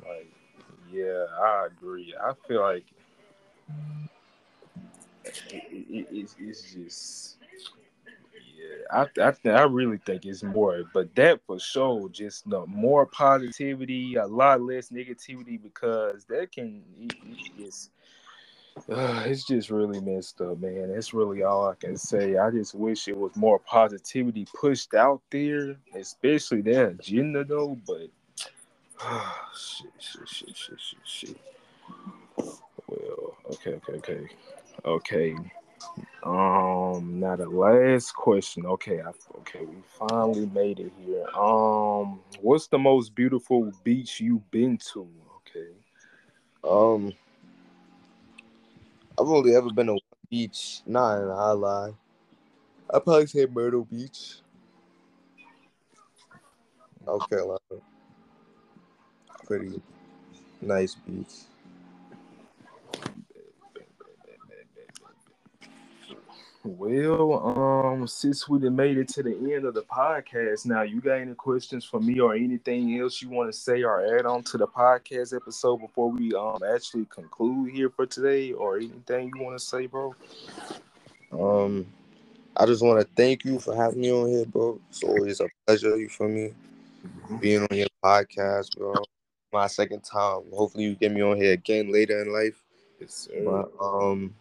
Like, 0.06 0.32
yeah, 0.92 1.26
I 1.42 1.68
agree. 1.68 2.14
I 2.22 2.34
feel 2.48 2.62
like 2.62 2.86
it, 5.50 5.64
it, 5.72 6.08
it's, 6.12 6.36
it's 6.40 6.74
just 6.74 7.37
I 8.92 9.08
I, 9.20 9.34
I 9.50 9.64
really 9.64 9.98
think 10.06 10.26
it's 10.26 10.44
more, 10.44 10.84
but 10.94 11.14
that 11.16 11.42
for 11.46 11.60
sure, 11.60 12.10
just 12.10 12.48
no 12.48 12.66
more 12.68 13.06
positivity, 13.06 14.16
a 14.16 14.26
lot 14.26 14.62
less 14.62 14.90
negativity 14.90 15.62
because 15.62 16.26
that 16.26 16.52
can 16.52 16.84
it, 17.00 17.16
it's 17.58 17.90
uh, 18.90 19.24
it's 19.26 19.44
just 19.44 19.70
really 19.70 20.00
messed 20.00 20.40
up, 20.42 20.60
man. 20.60 20.94
That's 20.94 21.14
really 21.14 21.44
all 21.44 21.70
I 21.70 21.76
can 21.76 21.98
say. 21.98 22.38
I 22.38 22.52
just 22.52 22.76
wish 22.76 23.08
it 23.08 23.18
was 23.18 23.36
more 23.36 23.60
positivity 23.60 24.48
pushed 24.54 24.94
out 24.94 25.22
there, 25.32 25.78
especially 25.96 26.62
that 26.62 26.90
agenda 26.92 27.44
though. 27.44 27.78
But 27.88 28.10
uh, 29.02 29.32
shit, 29.58 29.92
shit, 30.00 30.28
shit, 30.28 30.56
shit, 30.56 30.80
shit, 30.80 31.00
shit. 31.06 31.38
Well, 32.88 33.38
okay, 33.52 33.74
okay, 33.74 33.94
okay, 33.94 34.28
okay. 34.86 35.36
Um, 36.24 37.20
now 37.20 37.36
the 37.36 37.48
last 37.48 38.14
question. 38.14 38.66
Okay, 38.66 39.00
I, 39.02 39.12
okay, 39.40 39.64
we 39.64 39.78
finally 39.98 40.46
made 40.48 40.80
it 40.80 40.92
here. 41.06 41.26
Um, 41.30 42.20
what's 42.42 42.68
the 42.68 42.78
most 42.78 43.16
beautiful 43.16 43.72
beach 43.84 44.20
you've 44.20 44.50
been 44.52 44.78
to? 44.94 45.08
Okay. 45.38 45.70
Um, 46.64 47.14
I've 49.20 49.28
only 49.28 49.56
ever 49.56 49.72
been 49.72 49.88
to 49.88 49.94
one 49.94 50.02
beach. 50.30 50.82
Nah, 50.86 51.16
I 51.34 51.52
lie. 51.54 51.94
I 52.94 53.00
probably 53.00 53.28
say 53.28 53.46
Myrtle 53.46 53.86
Beach, 53.86 54.42
South 57.06 57.30
Carolina. 57.30 57.60
Pretty 59.46 59.82
nice 60.62 60.96
beach. 60.96 61.34
Well, 66.68 67.48
um, 67.96 68.08
since 68.08 68.50
we 68.50 68.62
have 68.64 68.74
made 68.74 68.98
it 68.98 69.08
to 69.10 69.24
the 69.24 69.32
end 69.54 69.64
of 69.64 69.74
the 69.74 69.84
podcast, 69.84 70.66
now 70.66 70.82
you 70.82 71.00
got 71.00 71.14
any 71.14 71.34
questions 71.34 71.86
for 71.86 72.02
me 72.02 72.20
or 72.20 72.36
anything 72.36 73.00
else 73.00 73.22
you 73.22 73.30
want 73.30 73.50
to 73.50 73.58
say 73.58 73.84
or 73.84 74.18
add 74.18 74.26
on 74.26 74.44
to 74.44 74.58
the 74.58 74.68
podcast 74.68 75.34
episode 75.34 75.78
before 75.78 76.12
we 76.12 76.34
um 76.34 76.60
actually 76.70 77.06
conclude 77.06 77.72
here 77.72 77.90
for 77.90 78.06
today, 78.06 78.52
or 78.52 78.76
anything 78.78 79.32
you 79.34 79.42
want 79.44 79.58
to 79.58 79.66
say, 79.66 79.86
bro? 79.86 80.14
Um, 81.32 81.86
I 82.58 82.66
just 82.66 82.84
want 82.84 83.00
to 83.00 83.08
thank 83.16 83.46
you 83.46 83.60
for 83.60 83.74
having 83.74 84.02
me 84.02 84.12
on 84.12 84.28
here, 84.28 84.46
bro. 84.46 84.78
It's 84.90 85.04
always 85.04 85.40
a 85.40 85.48
pleasure. 85.66 85.96
You 85.98 86.10
for 86.10 86.28
me 86.28 86.54
Mm-hmm. 87.06 87.38
being 87.38 87.62
on 87.62 87.78
your 87.78 87.88
podcast, 88.04 88.76
bro. 88.78 89.02
My 89.54 89.68
second 89.68 90.02
time. 90.02 90.42
Hopefully, 90.54 90.84
you 90.84 90.96
get 90.96 91.14
me 91.14 91.22
on 91.22 91.38
here 91.38 91.54
again 91.54 91.94
later 91.94 92.22
in 92.22 92.34
life. 92.34 92.62
Yes, 93.00 93.30
sir. 93.32 93.44
But 93.46 93.72
um, 93.80 94.34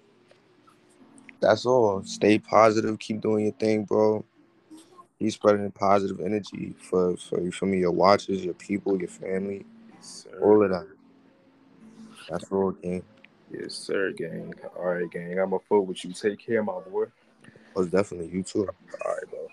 that's 1.41 1.67
all. 1.67 2.03
Stay 2.05 2.39
positive. 2.39 2.99
Keep 2.99 3.21
doing 3.21 3.45
your 3.45 3.55
thing, 3.55 3.85
bro. 3.85 4.25
Keep 5.19 5.33
spreading 5.33 5.71
positive 5.71 6.21
energy 6.21 6.75
for 6.79 7.17
for 7.17 7.41
you 7.41 7.51
for 7.51 7.67
me, 7.67 7.79
your 7.79 7.93
watchers, 7.93 8.45
your 8.45 8.55
people, 8.55 8.99
your 8.99 9.09
family, 9.09 9.65
yes, 9.95 10.27
sir. 10.31 10.39
all 10.43 10.63
of 10.63 10.71
that. 10.71 10.87
That's 12.29 12.51
all, 12.51 12.73
gang. 12.73 13.03
Yes, 13.51 13.75
sir, 13.75 14.13
gang. 14.13 14.53
All 14.77 14.87
right, 14.87 15.11
gang. 15.11 15.39
I'm 15.39 15.53
a 15.53 15.59
fool 15.61 15.87
with 15.87 16.05
you. 16.05 16.13
Take 16.13 16.45
care, 16.45 16.63
my 16.63 16.81
boy. 16.81 17.05
Most 17.75 17.91
definitely, 17.91 18.29
you 18.29 18.43
too. 18.43 18.69
All 19.05 19.13
right, 19.15 19.31
bro. 19.31 19.49